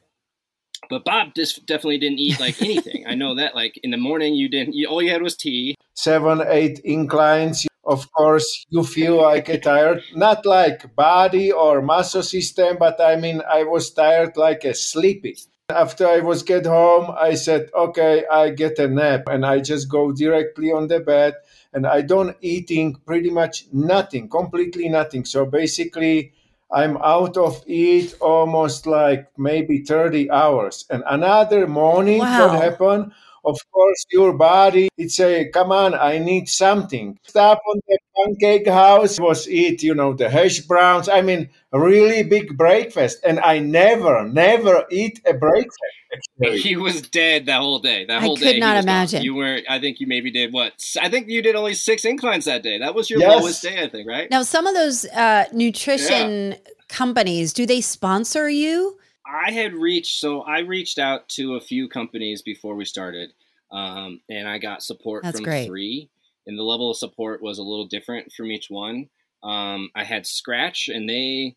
But 0.91 1.05
Bob 1.05 1.35
just 1.35 1.65
definitely 1.67 1.99
didn't 1.99 2.19
eat 2.19 2.39
like 2.41 2.61
anything. 2.61 3.07
I 3.07 3.15
know 3.15 3.37
that. 3.37 3.55
Like 3.55 3.79
in 3.83 3.91
the 3.91 3.97
morning, 3.97 4.35
you 4.35 4.49
didn't. 4.49 4.75
You, 4.75 4.89
all 4.89 5.01
you 5.03 5.11
had 5.11 5.23
was 5.23 5.37
tea. 5.37 5.77
Seven, 5.95 6.43
eight 6.47 6.81
inclines. 6.81 7.67
Of 7.87 8.11
course, 8.13 8.65
you 8.71 8.83
feel 8.83 9.17
like 9.21 9.49
a 9.51 9.59
tired, 9.59 10.03
not 10.15 10.47
like 10.47 10.95
body 10.97 11.53
or 11.53 11.83
muscle 11.83 12.23
system, 12.23 12.79
but 12.79 12.99
I 12.99 13.17
mean, 13.17 13.43
I 13.49 13.65
was 13.65 13.93
tired 13.93 14.37
like 14.37 14.65
a 14.65 14.75
sleepy. 14.75 15.37
After 15.69 16.07
I 16.07 16.21
was 16.21 16.43
get 16.43 16.65
home, 16.67 17.15
I 17.17 17.35
said, 17.35 17.71
okay, 17.75 18.25
I 18.31 18.51
get 18.51 18.79
a 18.79 18.89
nap, 18.89 19.25
and 19.29 19.45
I 19.45 19.61
just 19.61 19.91
go 19.91 20.13
directly 20.13 20.73
on 20.73 20.89
the 20.89 21.01
bed, 21.01 21.35
and 21.75 21.87
I 21.87 22.01
don't 22.03 22.37
eating 22.41 22.97
pretty 23.07 23.31
much 23.31 23.67
nothing, 23.73 24.29
completely 24.29 24.89
nothing. 24.89 25.25
So 25.27 25.45
basically, 25.47 26.33
I'm 26.73 26.97
out 26.99 27.37
of 27.37 27.63
it 27.67 28.15
almost 28.21 28.87
like 28.87 29.31
maybe 29.39 29.79
30 29.85 30.31
hours. 30.31 30.87
And 30.91 31.03
another 31.07 31.67
morning, 31.67 32.19
wow. 32.19 32.49
what 32.49 32.63
happened? 32.63 33.13
Of 33.45 33.59
course 33.73 34.05
your 34.11 34.33
body, 34.33 34.89
it's 34.97 35.21
a 35.21 35.49
come 35.51 35.71
on 35.73 35.95
i 35.95 36.19
need 36.19 36.49
something 36.49 37.19
stop 37.25 37.61
on 37.71 37.81
the 37.89 37.99
pancake 38.17 38.67
house 38.69 39.19
was 39.21 39.49
eat 39.49 39.83
you 39.83 39.95
know 39.95 40.13
the 40.15 40.29
hash 40.31 40.61
browns 40.61 41.09
i 41.09 41.21
mean 41.21 41.49
really 41.73 42.23
big 42.23 42.57
breakfast 42.57 43.19
and 43.25 43.41
i 43.41 43.59
never 43.59 44.25
never 44.29 44.85
eat 44.91 45.21
a 45.27 45.35
breakfast 45.35 45.79
he 46.53 46.77
was 46.77 47.03
dead 47.03 47.47
that 47.47 47.59
whole 47.61 47.79
day 47.81 48.05
that 48.07 48.23
whole 48.23 48.37
I 48.37 48.41
day 48.41 48.49
I 48.51 48.53
could 48.55 48.61
not 48.61 48.71
he 48.71 48.77
was 48.77 48.85
gone. 48.87 48.95
imagine. 48.95 49.23
you 49.23 49.35
were 49.35 49.61
i 49.69 49.79
think 49.81 50.01
you 50.01 50.07
maybe 50.07 50.31
did 50.31 50.53
what 50.53 50.73
i 51.01 51.09
think 51.09 51.29
you 51.29 51.43
did 51.43 51.55
only 51.57 51.75
six 51.75 52.05
inclines 52.05 52.45
that 52.45 52.63
day 52.63 52.79
that 52.79 52.95
was 52.95 53.11
your 53.11 53.21
Yes. 53.21 53.43
lowest 53.43 53.63
day 53.63 53.83
i 53.83 53.89
think 53.89 54.09
right 54.09 54.31
Now, 54.31 54.43
some 54.43 54.67
of 54.67 54.75
those 54.75 55.05
uh, 55.07 55.45
nutrition 55.53 56.57
companies, 56.89 57.53
do 57.53 57.67
they 57.67 57.81
sponsor 57.81 58.49
you? 58.49 58.99
I 59.27 59.53
had 59.53 59.75
reached, 59.75 60.21
so 60.21 60.43
I 60.43 60.61
reached 60.61 60.99
out 60.99 61.29
to 61.31 61.55
a 61.55 61.61
few 61.61 61.89
companies 61.89 62.43
before 62.43 62.75
we 62.75 62.85
started, 62.85 63.33
um, 63.73 64.21
and 64.29 64.49
I 64.49 64.59
got 64.59 64.83
support 64.83 65.23
That's 65.23 65.39
from 65.39 65.45
great. 65.45 65.67
three. 65.67 66.11
And 66.47 66.59
the 66.59 66.63
level 66.63 66.91
of 66.91 66.99
support 66.99 67.43
was 67.43 67.59
a 67.59 67.63
little 67.63 67.87
different 67.87 68.33
from 68.33 68.51
each 68.51 68.67
one. 68.69 69.09
Um, 69.43 69.91
I 69.95 70.05
had 70.05 70.27
Scratch, 70.27 70.89
and 70.89 71.09
they 71.09 71.57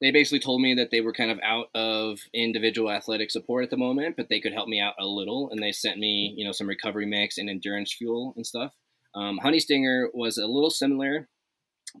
they 0.00 0.10
basically 0.10 0.40
told 0.40 0.60
me 0.60 0.74
that 0.74 0.90
they 0.90 1.00
were 1.00 1.12
kind 1.12 1.30
of 1.30 1.38
out 1.42 1.68
of 1.74 2.18
individual 2.34 2.90
athletic 2.90 3.30
support 3.30 3.64
at 3.64 3.70
the 3.70 3.76
moment, 3.76 4.16
but 4.16 4.28
they 4.28 4.40
could 4.40 4.52
help 4.52 4.68
me 4.68 4.80
out 4.80 4.94
a 4.98 5.06
little, 5.06 5.50
and 5.50 5.62
they 5.62 5.72
sent 5.72 5.98
me, 5.98 6.34
you 6.36 6.44
know, 6.44 6.52
some 6.52 6.68
recovery 6.68 7.06
mix 7.06 7.38
and 7.38 7.48
endurance 7.48 7.92
fuel 7.92 8.34
and 8.36 8.46
stuff. 8.46 8.72
Um, 9.14 9.38
Honey 9.38 9.60
Stinger 9.60 10.10
was 10.12 10.36
a 10.36 10.46
little 10.46 10.70
similar, 10.70 11.28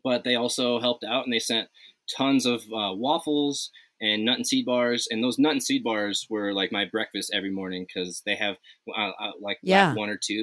but 0.02 0.24
they 0.24 0.34
also 0.34 0.80
helped 0.80 1.04
out, 1.04 1.24
and 1.24 1.32
they 1.32 1.38
sent 1.38 1.68
tons 2.14 2.44
of 2.44 2.62
uh, 2.64 2.92
waffles 2.92 3.70
and 4.04 4.24
nut 4.26 4.36
and 4.40 4.46
seed 4.46 4.66
bars 4.66 5.02
and 5.10 5.18
those 5.24 5.38
nut 5.38 5.52
and 5.52 5.62
seed 5.68 5.82
bars 5.90 6.26
were 6.28 6.52
like 6.60 6.70
my 6.78 6.84
breakfast 6.96 7.28
every 7.38 7.50
morning 7.60 7.82
because 7.86 8.22
they 8.26 8.36
have 8.44 8.56
uh, 8.96 9.10
uh, 9.24 9.32
like 9.40 9.58
Yeah. 9.62 9.94
one 9.94 10.10
or 10.14 10.18
two. 10.28 10.42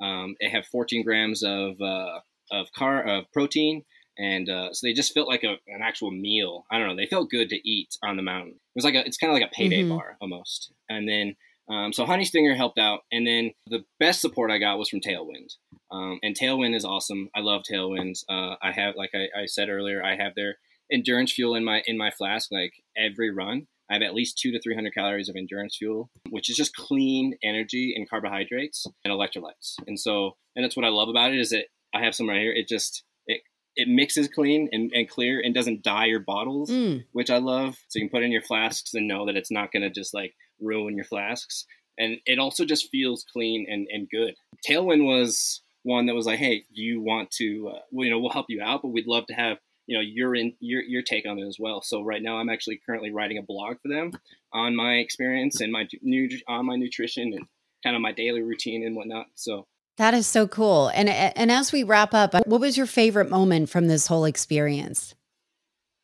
Um, 0.00 0.34
they 0.40 0.48
have 0.56 0.64
14 0.66 1.04
grams 1.04 1.42
of 1.42 1.80
uh, 1.80 2.20
of 2.50 2.72
car 2.80 2.96
of 3.14 3.20
protein 3.32 3.84
and 4.18 4.48
uh, 4.56 4.68
so 4.72 4.80
they 4.86 4.92
just 4.92 5.14
felt 5.14 5.28
like 5.28 5.44
a, 5.44 5.54
an 5.76 5.80
actual 5.82 6.10
meal. 6.10 6.64
I 6.70 6.78
don't 6.78 6.88
know 6.88 6.96
they 6.96 7.06
felt 7.14 7.30
good 7.30 7.48
to 7.50 7.68
eat 7.68 7.90
on 8.02 8.16
the 8.16 8.22
mountain. 8.32 8.54
It 8.54 8.76
was 8.78 8.84
like 8.84 8.94
a 8.94 9.06
it's 9.06 9.16
kind 9.22 9.30
of 9.32 9.38
like 9.38 9.48
a 9.50 9.54
payday 9.54 9.82
Mhm. 9.84 9.90
bar 9.90 10.16
almost. 10.20 10.72
And 10.88 11.08
then 11.08 11.36
um, 11.68 11.92
so 11.92 12.04
honey 12.04 12.24
stinger 12.24 12.54
helped 12.56 12.78
out 12.78 13.00
and 13.12 13.24
then 13.26 13.52
the 13.68 13.84
best 14.00 14.20
support 14.20 14.50
i 14.50 14.58
got 14.58 14.78
was 14.78 14.88
from 14.90 15.00
tailwind. 15.00 15.50
Um, 15.90 16.18
and 16.22 16.36
tailwind 16.36 16.74
is 16.74 16.84
awesome. 16.84 17.22
I 17.36 17.40
love 17.40 17.62
tailwind. 17.70 18.16
Uh, 18.28 18.56
i 18.68 18.70
have 18.80 18.96
like 18.96 19.12
I, 19.14 19.24
I 19.42 19.46
said 19.46 19.68
earlier 19.68 20.02
i 20.10 20.14
have 20.22 20.34
their 20.34 20.56
endurance 20.92 21.32
fuel 21.32 21.54
in 21.54 21.64
my 21.64 21.82
in 21.86 21.96
my 21.96 22.10
flask 22.10 22.50
like 22.52 22.74
every 22.96 23.30
run 23.30 23.66
i 23.90 23.94
have 23.94 24.02
at 24.02 24.14
least 24.14 24.38
two 24.38 24.52
to 24.52 24.60
three 24.60 24.74
hundred 24.74 24.94
calories 24.94 25.28
of 25.28 25.36
endurance 25.36 25.76
fuel 25.76 26.10
which 26.30 26.50
is 26.50 26.56
just 26.56 26.74
clean 26.76 27.34
energy 27.42 27.92
and 27.96 28.08
carbohydrates 28.08 28.86
and 29.04 29.12
electrolytes. 29.12 29.74
And 29.86 29.98
so 29.98 30.36
and 30.54 30.64
that's 30.64 30.76
what 30.76 30.84
i 30.84 30.88
love 30.88 31.08
about 31.08 31.32
it 31.32 31.40
is 31.40 31.50
that 31.50 31.66
i 31.94 32.00
have 32.02 32.14
some 32.14 32.28
right 32.28 32.40
here. 32.40 32.52
It 32.52 32.68
just 32.68 33.02
it 33.26 33.40
it 33.76 33.88
mixes 33.88 34.28
clean 34.28 34.68
and, 34.72 34.90
and 34.94 35.08
clear 35.08 35.40
and 35.42 35.54
doesn't 35.54 35.82
dye 35.82 36.06
your 36.06 36.20
bottles 36.20 36.70
Mm. 36.70 37.04
which 37.12 37.30
i 37.30 37.38
love. 37.38 37.78
So 37.88 37.98
you 37.98 38.02
can 38.06 38.10
put 38.10 38.22
in 38.24 38.32
your 38.32 38.42
flasks 38.42 38.94
and 38.94 39.08
know 39.08 39.26
that 39.26 39.36
it's 39.36 39.50
not 39.50 39.72
going 39.72 39.82
to 39.82 39.90
just 39.90 40.12
like 40.14 40.34
ruin 40.60 40.94
your 40.96 41.04
flasks. 41.04 41.64
And 41.98 42.18
it 42.24 42.38
also 42.38 42.64
just 42.64 42.88
feels 42.90 43.24
clean 43.32 43.66
and, 43.68 43.86
and 43.92 44.08
good. 44.10 44.34
Tailwind 44.68 45.04
was 45.04 45.60
one 45.82 46.06
that 46.06 46.14
was 46.14 46.26
like 46.26 46.38
hey 46.38 46.62
you 46.70 47.00
want 47.00 47.30
to 47.32 47.68
uh, 47.74 47.78
well, 47.90 48.04
you 48.04 48.10
know 48.10 48.18
we'll 48.20 48.30
help 48.38 48.46
you 48.48 48.62
out 48.62 48.82
but 48.82 48.88
we'd 48.94 49.06
love 49.06 49.26
to 49.26 49.34
have 49.34 49.58
you 49.92 49.98
know 49.98 50.02
your 50.02 50.34
in 50.34 50.54
your 50.58 50.80
your 50.82 51.02
take 51.02 51.26
on 51.26 51.38
it 51.38 51.46
as 51.46 51.58
well. 51.60 51.82
So 51.82 52.02
right 52.02 52.22
now 52.22 52.38
I'm 52.38 52.48
actually 52.48 52.80
currently 52.86 53.10
writing 53.10 53.36
a 53.36 53.42
blog 53.42 53.76
for 53.82 53.88
them 53.88 54.12
on 54.50 54.74
my 54.74 54.94
experience 54.94 55.60
and 55.60 55.70
my 55.70 55.86
new 56.00 56.30
on 56.48 56.64
my 56.64 56.76
nutrition 56.76 57.34
and 57.34 57.46
kind 57.84 57.94
of 57.94 58.00
my 58.00 58.12
daily 58.12 58.40
routine 58.40 58.86
and 58.86 58.96
whatnot. 58.96 59.26
So 59.34 59.66
That 59.98 60.14
is 60.14 60.26
so 60.26 60.48
cool. 60.48 60.88
And 60.94 61.10
and 61.10 61.52
as 61.52 61.72
we 61.72 61.82
wrap 61.82 62.14
up, 62.14 62.32
what 62.46 62.60
was 62.62 62.78
your 62.78 62.86
favorite 62.86 63.28
moment 63.28 63.68
from 63.68 63.86
this 63.88 64.06
whole 64.06 64.24
experience? 64.24 65.14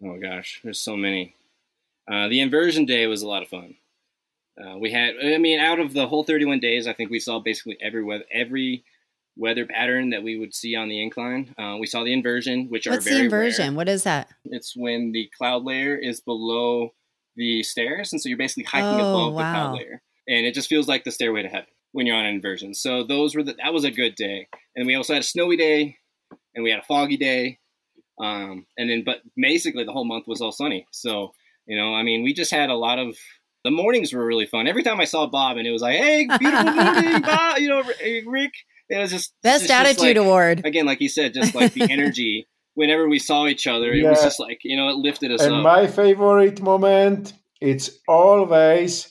oh 0.04 0.18
gosh, 0.18 0.60
there's 0.62 0.80
so 0.80 0.96
many. 0.96 1.34
Uh, 2.06 2.28
the 2.28 2.40
inversion 2.40 2.84
day 2.84 3.06
was 3.06 3.22
a 3.22 3.28
lot 3.28 3.42
of 3.42 3.48
fun. 3.48 3.74
Uh, 4.62 4.76
we 4.78 4.92
had, 4.92 5.14
I 5.22 5.38
mean, 5.38 5.60
out 5.60 5.78
of 5.78 5.92
the 5.92 6.06
whole 6.06 6.24
31 6.24 6.60
days, 6.60 6.86
I 6.86 6.92
think 6.92 7.10
we 7.10 7.20
saw 7.20 7.38
basically 7.38 7.78
every 7.80 8.02
weather, 8.04 8.24
every 8.32 8.84
weather 9.38 9.64
pattern 9.66 10.10
that 10.10 10.22
we 10.22 10.38
would 10.38 10.52
see 10.54 10.74
on 10.74 10.88
the 10.88 11.00
incline. 11.02 11.54
Uh, 11.56 11.76
we 11.78 11.86
saw 11.86 12.02
the 12.04 12.12
inversion, 12.12 12.66
which 12.68 12.86
What's 12.86 13.06
are 13.06 13.10
very 13.10 13.18
the 13.20 13.24
inversion? 13.24 13.68
rare. 13.68 13.76
What 13.76 13.88
is 13.88 14.02
that? 14.02 14.28
It's 14.44 14.74
when 14.76 15.12
the 15.12 15.30
cloud 15.38 15.64
layer 15.64 15.96
is 15.96 16.20
below 16.20 16.90
the 17.36 17.62
stairs, 17.62 18.12
and 18.12 18.20
so 18.20 18.28
you're 18.28 18.36
basically 18.36 18.64
hiking 18.64 19.00
Oh, 19.00 19.08
above 19.10 19.34
the 19.36 19.42
cloud 19.52 19.74
layer, 19.76 20.02
and 20.26 20.44
it 20.44 20.54
just 20.54 20.68
feels 20.68 20.88
like 20.88 21.04
the 21.04 21.12
stairway 21.12 21.42
to 21.42 21.48
heaven 21.48 21.68
when 21.92 22.04
you're 22.06 22.16
on 22.16 22.26
an 22.26 22.34
inversion. 22.34 22.74
So 22.74 23.04
those 23.04 23.34
were 23.36 23.42
the, 23.44 23.54
that 23.62 23.72
was 23.72 23.84
a 23.84 23.90
good 23.92 24.16
day, 24.16 24.48
and 24.74 24.86
we 24.86 24.94
also 24.96 25.14
had 25.14 25.22
a 25.22 25.26
snowy 25.26 25.56
day, 25.56 25.96
and 26.54 26.64
we 26.64 26.70
had 26.70 26.80
a 26.80 26.84
foggy 26.84 27.16
day, 27.16 27.60
um, 28.20 28.66
and 28.76 28.90
then 28.90 29.04
but 29.04 29.22
basically 29.36 29.84
the 29.84 29.92
whole 29.92 30.04
month 30.04 30.26
was 30.26 30.40
all 30.40 30.52
sunny. 30.52 30.86
So 30.90 31.32
you 31.66 31.76
know, 31.78 31.94
I 31.94 32.02
mean, 32.02 32.22
we 32.24 32.32
just 32.34 32.50
had 32.50 32.70
a 32.70 32.74
lot 32.76 32.98
of. 32.98 33.16
The 33.64 33.70
mornings 33.72 34.12
were 34.12 34.24
really 34.24 34.46
fun. 34.46 34.66
Every 34.68 34.82
time 34.84 35.00
I 35.00 35.04
saw 35.04 35.26
Bob, 35.26 35.56
and 35.58 35.66
it 35.66 35.70
was 35.72 35.82
like, 35.82 35.96
"Hey, 35.96 36.26
beautiful 36.38 36.72
morning, 36.72 37.20
Bob," 37.22 37.58
you 37.58 37.68
know, 37.68 37.82
Rick. 38.26 38.52
It 38.90 38.98
was 38.98 39.10
just 39.10 39.32
Best 39.42 39.68
just 39.68 39.72
attitude 39.72 40.16
like- 40.16 40.26
award. 40.26 40.62
again, 40.64 40.86
like 40.86 41.00
you 41.00 41.08
said, 41.08 41.34
just 41.34 41.54
like 41.54 41.72
the 41.74 41.82
energy. 41.90 42.46
Whenever 42.74 43.08
we 43.08 43.18
saw 43.18 43.46
each 43.48 43.66
other, 43.66 43.92
it 43.92 44.04
was 44.08 44.22
just 44.22 44.38
like 44.38 44.60
you 44.62 44.76
know, 44.76 44.88
it 44.88 44.96
lifted 44.96 45.32
us 45.32 45.42
And 45.42 45.56
up. 45.56 45.62
my 45.62 45.86
favorite 45.88 46.62
moment, 46.62 47.32
it's 47.60 47.90
always 48.06 49.08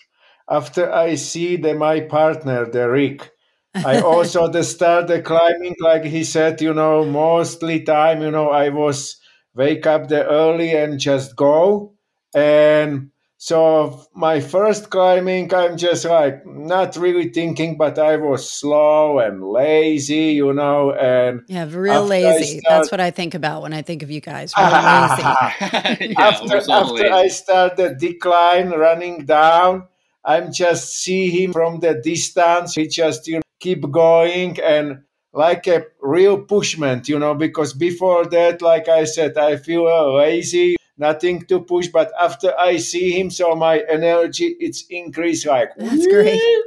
after 0.49 0.91
I 0.91 1.15
see 1.15 1.57
the 1.57 1.73
my 1.75 1.99
partner, 2.01 2.65
the 2.69 2.89
Rick. 2.89 3.29
I 3.75 3.99
also 4.13 4.47
the 4.47 4.63
start 4.63 5.07
the 5.07 5.21
climbing, 5.21 5.75
like 5.79 6.05
he 6.05 6.23
said, 6.23 6.61
you 6.61 6.73
know, 6.73 7.03
mostly 7.05 7.81
time, 7.83 8.21
you 8.21 8.31
know, 8.31 8.49
I 8.49 8.69
was 8.69 9.19
wake 9.53 9.85
up 9.85 10.07
the 10.07 10.25
early 10.25 10.71
and 10.75 10.97
just 10.99 11.35
go. 11.35 11.93
And 12.33 13.11
so 13.37 14.03
my 14.15 14.39
first 14.39 14.89
climbing, 14.89 15.53
I'm 15.53 15.77
just 15.77 16.05
like 16.05 16.45
not 16.45 16.95
really 16.97 17.29
thinking, 17.29 17.77
but 17.77 17.99
I 17.99 18.17
was 18.17 18.49
slow 18.49 19.19
and 19.19 19.43
lazy, 19.43 20.33
you 20.33 20.53
know, 20.53 20.91
and 20.93 21.41
Yeah, 21.47 21.67
real 21.69 22.05
lazy. 22.05 22.59
start- 22.59 22.63
That's 22.67 22.91
what 22.91 22.99
I 22.99 23.11
think 23.11 23.35
about 23.35 23.61
when 23.61 23.73
I 23.73 23.83
think 23.83 24.01
of 24.03 24.09
you 24.09 24.21
guys. 24.21 24.53
Real 24.57 24.71
lazy. 24.71 26.09
yeah, 26.13 26.27
after, 26.27 26.47
we're 26.47 26.61
so 26.61 26.73
after 26.73 26.93
lazy. 26.93 27.09
I 27.09 27.27
start 27.27 27.77
the 27.77 27.89
decline 27.93 28.69
running 28.69 29.25
down, 29.25 29.87
I'm 30.25 30.51
just 30.51 30.95
see 30.95 31.29
him 31.29 31.53
from 31.53 31.79
the 31.79 32.01
distance. 32.03 32.73
He 32.75 32.87
just 32.87 33.27
you 33.27 33.35
know, 33.35 33.41
keep 33.59 33.89
going 33.91 34.59
and 34.61 35.03
like 35.31 35.67
a 35.67 35.85
real 36.01 36.41
pushment, 36.41 37.07
you 37.07 37.19
know, 37.19 37.35
because 37.35 37.73
before 37.73 38.25
that, 38.25 38.61
like 38.63 38.89
I 38.89 39.03
said, 39.05 39.37
I 39.37 39.57
feel 39.57 39.85
uh, 39.87 40.11
lazy, 40.13 40.75
nothing 40.97 41.45
to 41.45 41.59
push. 41.59 41.87
But 41.87 42.11
after 42.19 42.57
I 42.57 42.77
see 42.77 43.11
him, 43.19 43.29
so 43.29 43.55
my 43.55 43.83
energy 43.89 44.55
it's 44.59 44.85
increased 44.89 45.45
like 45.45 45.71
That's 45.77 46.07
great. 46.07 46.39
"Woo!" 46.41 46.63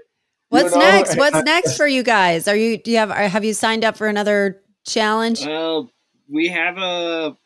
What's 0.50 0.74
know, 0.74 0.80
next? 0.80 1.16
What's 1.22 1.42
next 1.44 1.76
for 1.76 1.86
you 1.86 2.02
guys? 2.02 2.48
Are 2.48 2.56
you 2.56 2.78
do 2.78 2.90
you 2.90 2.98
have 2.98 3.10
have 3.10 3.44
you 3.44 3.54
signed 3.54 3.84
up 3.84 3.96
for 3.96 4.08
another 4.08 4.62
challenge? 4.86 5.44
Well, 5.44 5.90
we 6.28 6.48
have 6.48 6.76
a 6.78 7.36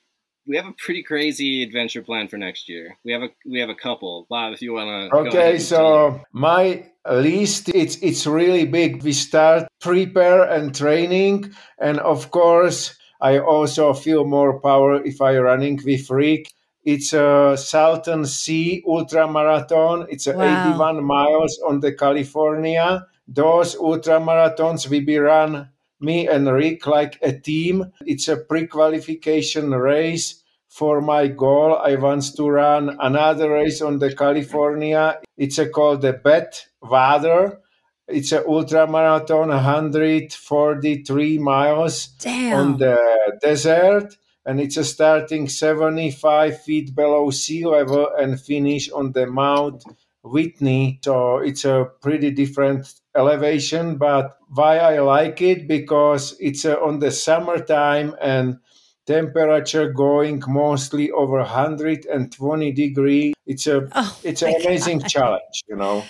we 0.47 0.57
have 0.57 0.67
a 0.67 0.73
pretty 0.73 1.03
crazy 1.03 1.63
adventure 1.63 2.03
plan 2.03 2.29
for 2.29 2.37
next 2.37 2.69
year. 2.69 2.97
We 3.05 3.13
have 3.13 3.23
a 3.23 3.29
we 3.47 3.61
have 3.61 3.71
a 3.71 3.75
couple. 3.75 4.27
Bob, 4.29 4.53
if 4.53 4.63
you 4.63 4.73
want 4.73 5.11
to. 5.11 5.17
Okay, 5.17 5.59
so 5.59 6.21
my 6.33 6.87
list 7.11 7.69
it's 7.71 7.97
it's 7.97 8.27
really 8.27 8.67
big. 8.67 9.03
We 9.03 9.13
start 9.13 9.69
prepare 9.81 10.43
and 10.45 10.75
training, 10.75 11.55
and 11.79 11.99
of 11.99 12.31
course, 12.31 12.97
I 13.21 13.39
also 13.39 13.95
feel 13.95 14.25
more 14.25 14.61
power 14.61 15.03
if 15.03 15.21
I 15.21 15.39
running 15.39 15.81
with 15.85 16.11
Rick. 16.11 16.51
It's 16.85 17.13
a 17.15 17.57
Salton 17.57 18.27
Sea 18.27 18.83
Ultra 18.87 19.27
Marathon. 19.31 20.07
It's 20.11 20.27
Wow. 20.27 20.71
81 20.71 21.03
miles 21.05 21.59
on 21.67 21.81
the 21.81 21.93
California. 21.95 23.07
Those 23.27 23.75
ultra 23.77 24.21
marathons 24.21 24.89
will 24.91 25.05
be 25.05 25.19
run 25.19 25.71
me 26.01 26.29
and 26.29 26.47
Rick 26.47 26.87
like 26.87 27.19
a 27.23 27.33
team. 27.33 27.91
It's 28.05 28.29
a 28.29 28.37
pre-qualification 28.37 29.71
race 29.71 30.43
for 30.69 31.01
my 31.01 31.29
goal. 31.29 31.77
I 31.79 31.95
want 31.97 32.25
to 32.37 32.49
run 32.51 32.97
another 33.01 33.51
race 33.53 33.81
on 33.81 33.99
the 33.99 34.15
California. 34.15 35.21
It's 35.39 35.59
a 35.59 35.69
called 35.71 36.03
the 36.03 36.13
Bet 36.13 36.67
Water. 36.83 37.61
It's 38.07 38.33
a 38.33 38.47
ultra 38.47 38.87
marathon, 38.87 39.49
143 39.49 41.39
miles 41.39 42.09
Damn. 42.21 42.59
on 42.59 42.77
the 42.79 42.99
desert, 43.41 44.17
and 44.47 44.61
it's 44.61 44.77
a 44.77 44.85
starting 44.85 45.49
75 45.49 46.63
feet 46.63 46.95
below 46.95 47.31
sea 47.31 47.65
level 47.65 48.09
and 48.19 48.41
finish 48.41 48.91
on 48.91 49.13
the 49.13 49.27
Mount 49.27 49.85
Whitney. 50.23 51.01
So 51.03 51.39
it's 51.39 51.65
a 51.65 51.91
pretty 52.01 52.31
different 52.31 52.93
elevation, 53.17 53.97
but 53.97 54.39
why 54.49 54.79
I 54.79 55.01
like 55.01 55.41
it 55.43 55.69
because 55.69 56.37
it's 56.41 56.65
uh, 56.65 56.75
on 56.75 56.99
the 56.99 57.11
summertime 57.11 58.15
and 58.21 58.59
temperature 59.07 59.93
going 59.93 60.43
mostly 60.47 61.11
over 61.11 61.39
120 61.39 62.73
degree. 62.73 63.35
It's 63.47 63.67
a 63.67 63.89
oh, 63.93 64.19
it's 64.23 64.43
an 64.43 64.55
amazing 64.61 64.99
God. 65.01 65.09
challenge, 65.09 65.63
you 65.69 65.77
know. 65.77 66.05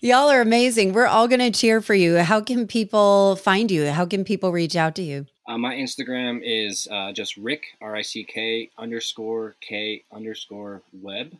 Y'all 0.00 0.30
are 0.30 0.40
amazing. 0.40 0.92
We're 0.92 1.06
all 1.06 1.26
going 1.26 1.40
to 1.40 1.50
cheer 1.50 1.80
for 1.80 1.94
you. 1.94 2.18
How 2.18 2.40
can 2.40 2.68
people 2.68 3.34
find 3.34 3.68
you? 3.68 3.86
How 3.90 4.06
can 4.06 4.24
people 4.24 4.52
reach 4.52 4.76
out 4.76 4.94
to 4.94 5.02
you? 5.02 5.26
Uh, 5.48 5.56
my 5.56 5.74
Instagram 5.74 6.40
is 6.44 6.86
uh, 6.90 7.10
just 7.12 7.38
Rick 7.38 7.64
R 7.80 7.96
I 7.96 8.02
C 8.02 8.22
K 8.22 8.70
underscore 8.76 9.56
K 9.62 10.04
underscore 10.12 10.82
Web. 10.92 11.34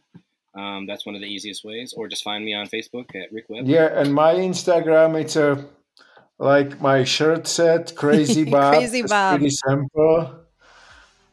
Um, 0.54 0.86
that's 0.86 1.04
one 1.04 1.14
of 1.14 1.20
the 1.20 1.26
easiest 1.26 1.62
ways, 1.62 1.92
or 1.94 2.08
just 2.08 2.24
find 2.24 2.42
me 2.42 2.54
on 2.54 2.66
Facebook 2.68 3.14
at 3.14 3.30
Rick 3.30 3.44
Web. 3.50 3.66
Yeah, 3.66 3.86
and 3.92 4.14
my 4.14 4.34
Instagram 4.34 5.20
it's 5.20 5.36
a 5.36 5.62
like 6.38 6.80
my 6.80 7.04
shirt 7.04 7.46
set, 7.46 7.94
Crazy 7.96 8.44
Bob. 8.44 8.74
Crazy 8.74 9.02
Bob. 9.02 9.38
Pretty 9.38 9.54
simple. 9.54 10.40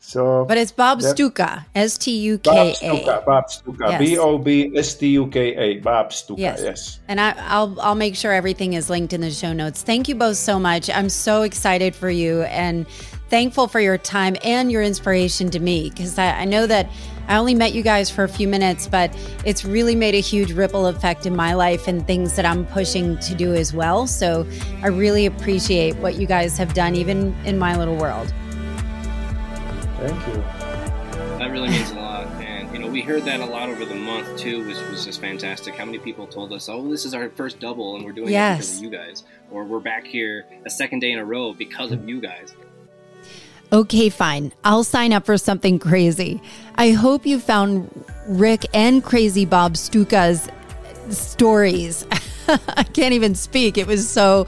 So, 0.05 0.45
but 0.45 0.59
it's 0.59 0.71
Bob 0.71 1.01
yep. 1.01 1.15
Stuka, 1.15 1.65
S 1.73 1.97
T 1.97 2.15
U 2.15 2.37
K 2.37 2.75
A. 2.83 3.21
Bob 3.25 3.49
Stuka, 3.49 3.97
B 3.97 4.19
O 4.19 4.37
B 4.37 4.71
S 4.75 4.93
T 4.93 5.07
U 5.07 5.25
K 5.27 5.55
A, 5.55 5.79
Bob 5.79 6.13
Stuka. 6.13 6.39
Yes. 6.39 6.61
yes. 6.61 6.99
And 7.07 7.19
I, 7.19 7.33
will 7.59 7.81
I'll 7.81 7.95
make 7.95 8.15
sure 8.15 8.31
everything 8.31 8.73
is 8.73 8.87
linked 8.87 9.13
in 9.13 9.21
the 9.21 9.31
show 9.31 9.51
notes. 9.51 9.81
Thank 9.81 10.07
you 10.07 10.13
both 10.13 10.37
so 10.37 10.59
much. 10.59 10.91
I'm 10.91 11.09
so 11.09 11.41
excited 11.41 11.95
for 11.95 12.11
you 12.11 12.43
and 12.43 12.87
thankful 13.29 13.67
for 13.67 13.79
your 13.79 13.97
time 13.97 14.35
and 14.43 14.71
your 14.71 14.83
inspiration 14.83 15.49
to 15.49 15.59
me 15.59 15.89
because 15.89 16.19
I, 16.19 16.41
I 16.41 16.45
know 16.45 16.67
that 16.67 16.87
I 17.27 17.37
only 17.37 17.55
met 17.55 17.73
you 17.73 17.81
guys 17.81 18.11
for 18.11 18.23
a 18.23 18.29
few 18.29 18.47
minutes, 18.47 18.87
but 18.87 19.11
it's 19.43 19.65
really 19.65 19.95
made 19.95 20.13
a 20.13 20.19
huge 20.19 20.51
ripple 20.51 20.85
effect 20.85 21.25
in 21.25 21.35
my 21.35 21.55
life 21.55 21.87
and 21.87 22.05
things 22.05 22.35
that 22.35 22.45
I'm 22.45 22.67
pushing 22.67 23.17
to 23.17 23.33
do 23.33 23.55
as 23.55 23.73
well. 23.73 24.05
So 24.05 24.47
I 24.83 24.87
really 24.87 25.25
appreciate 25.25 25.95
what 25.95 26.13
you 26.13 26.27
guys 26.27 26.59
have 26.59 26.75
done, 26.75 26.93
even 26.93 27.35
in 27.43 27.57
my 27.57 27.75
little 27.75 27.95
world. 27.95 28.31
Thank 30.07 30.27
you. 30.27 30.43
That 31.39 31.49
really 31.49 31.69
means 31.69 31.89
a 31.89 31.95
lot. 31.95 32.27
And, 32.41 32.71
you 32.71 32.79
know, 32.79 32.87
we 32.87 33.01
heard 33.01 33.23
that 33.23 33.39
a 33.39 33.45
lot 33.45 33.69
over 33.69 33.85
the 33.85 33.95
month, 33.95 34.37
too, 34.37 34.65
which 34.67 34.77
was 34.91 35.03
just 35.03 35.19
fantastic. 35.19 35.73
How 35.73 35.83
many 35.83 35.97
people 35.97 36.27
told 36.27 36.53
us, 36.53 36.69
oh, 36.69 36.87
this 36.87 37.05
is 37.05 37.15
our 37.15 37.29
first 37.31 37.59
double 37.59 37.95
and 37.95 38.05
we're 38.05 38.11
doing 38.11 38.29
yes. 38.29 38.53
it 38.53 38.57
because 38.57 38.77
of 38.77 38.83
you 38.83 38.89
guys? 38.91 39.23
Or 39.49 39.63
we're 39.63 39.79
back 39.79 40.05
here 40.05 40.45
a 40.63 40.69
second 40.69 40.99
day 40.99 41.11
in 41.11 41.17
a 41.17 41.25
row 41.25 41.53
because 41.53 41.91
of 41.91 42.07
you 42.07 42.21
guys. 42.21 42.55
Okay, 43.73 44.09
fine. 44.09 44.53
I'll 44.63 44.83
sign 44.83 45.11
up 45.11 45.25
for 45.25 45.39
something 45.39 45.79
crazy. 45.79 46.39
I 46.75 46.91
hope 46.91 47.25
you 47.25 47.39
found 47.39 48.05
Rick 48.27 48.67
and 48.75 49.03
Crazy 49.03 49.45
Bob 49.45 49.73
Stuka's 49.73 50.47
stories. 51.09 52.05
I 52.47 52.83
can't 52.83 53.15
even 53.15 53.33
speak. 53.33 53.77
It 53.79 53.87
was 53.87 54.07
so 54.07 54.45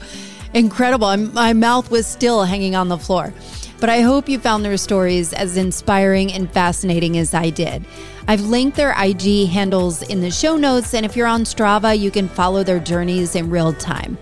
incredible. 0.54 1.08
I'm, 1.08 1.34
my 1.34 1.52
mouth 1.52 1.90
was 1.90 2.06
still 2.06 2.44
hanging 2.44 2.76
on 2.76 2.88
the 2.88 2.98
floor. 2.98 3.34
But 3.80 3.90
I 3.90 4.00
hope 4.00 4.28
you 4.28 4.40
found 4.40 4.64
their 4.64 4.76
stories 4.76 5.32
as 5.32 5.56
inspiring 5.56 6.32
and 6.32 6.50
fascinating 6.50 7.16
as 7.16 7.32
I 7.32 7.50
did. 7.50 7.84
I've 8.26 8.40
linked 8.40 8.76
their 8.76 8.94
IG 8.98 9.48
handles 9.48 10.02
in 10.02 10.20
the 10.20 10.30
show 10.30 10.56
notes, 10.56 10.94
and 10.94 11.06
if 11.06 11.14
you're 11.14 11.28
on 11.28 11.44
Strava, 11.44 11.96
you 11.98 12.10
can 12.10 12.28
follow 12.28 12.64
their 12.64 12.80
journeys 12.80 13.36
in 13.36 13.50
real 13.50 13.72
time. 13.72 14.18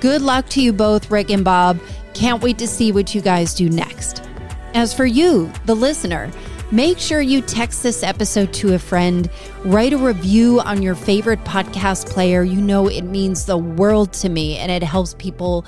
Good 0.00 0.22
luck 0.22 0.48
to 0.50 0.62
you 0.62 0.72
both, 0.72 1.10
Rick 1.10 1.30
and 1.30 1.44
Bob. 1.44 1.78
Can't 2.14 2.42
wait 2.42 2.56
to 2.58 2.68
see 2.68 2.92
what 2.92 3.14
you 3.14 3.20
guys 3.20 3.52
do 3.52 3.68
next. 3.68 4.22
As 4.74 4.94
for 4.94 5.04
you, 5.04 5.52
the 5.66 5.74
listener, 5.74 6.30
make 6.70 6.98
sure 6.98 7.20
you 7.20 7.42
text 7.42 7.82
this 7.82 8.04
episode 8.04 8.52
to 8.54 8.74
a 8.74 8.78
friend, 8.78 9.28
write 9.64 9.92
a 9.92 9.98
review 9.98 10.60
on 10.60 10.82
your 10.82 10.94
favorite 10.94 11.42
podcast 11.44 12.08
player. 12.08 12.44
You 12.44 12.60
know, 12.60 12.86
it 12.86 13.02
means 13.02 13.44
the 13.44 13.58
world 13.58 14.12
to 14.14 14.28
me 14.28 14.56
and 14.56 14.70
it 14.70 14.84
helps 14.84 15.14
people 15.14 15.66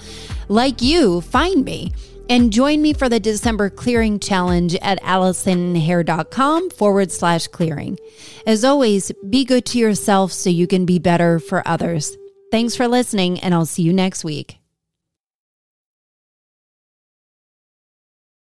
like 0.48 0.80
you 0.80 1.20
find 1.22 1.64
me. 1.64 1.92
And 2.32 2.50
join 2.50 2.80
me 2.80 2.94
for 2.94 3.10
the 3.10 3.20
December 3.20 3.68
clearing 3.68 4.18
challenge 4.18 4.74
at 4.76 4.98
allisonhair.com 5.02 6.70
forward 6.70 7.12
slash 7.12 7.46
clearing. 7.48 7.98
As 8.46 8.64
always, 8.64 9.12
be 9.28 9.44
good 9.44 9.66
to 9.66 9.78
yourself 9.78 10.32
so 10.32 10.48
you 10.48 10.66
can 10.66 10.86
be 10.86 10.98
better 10.98 11.38
for 11.38 11.62
others. 11.68 12.16
Thanks 12.50 12.74
for 12.74 12.88
listening, 12.88 13.38
and 13.40 13.52
I'll 13.52 13.66
see 13.66 13.82
you 13.82 13.92
next 13.92 14.24
week. 14.24 14.61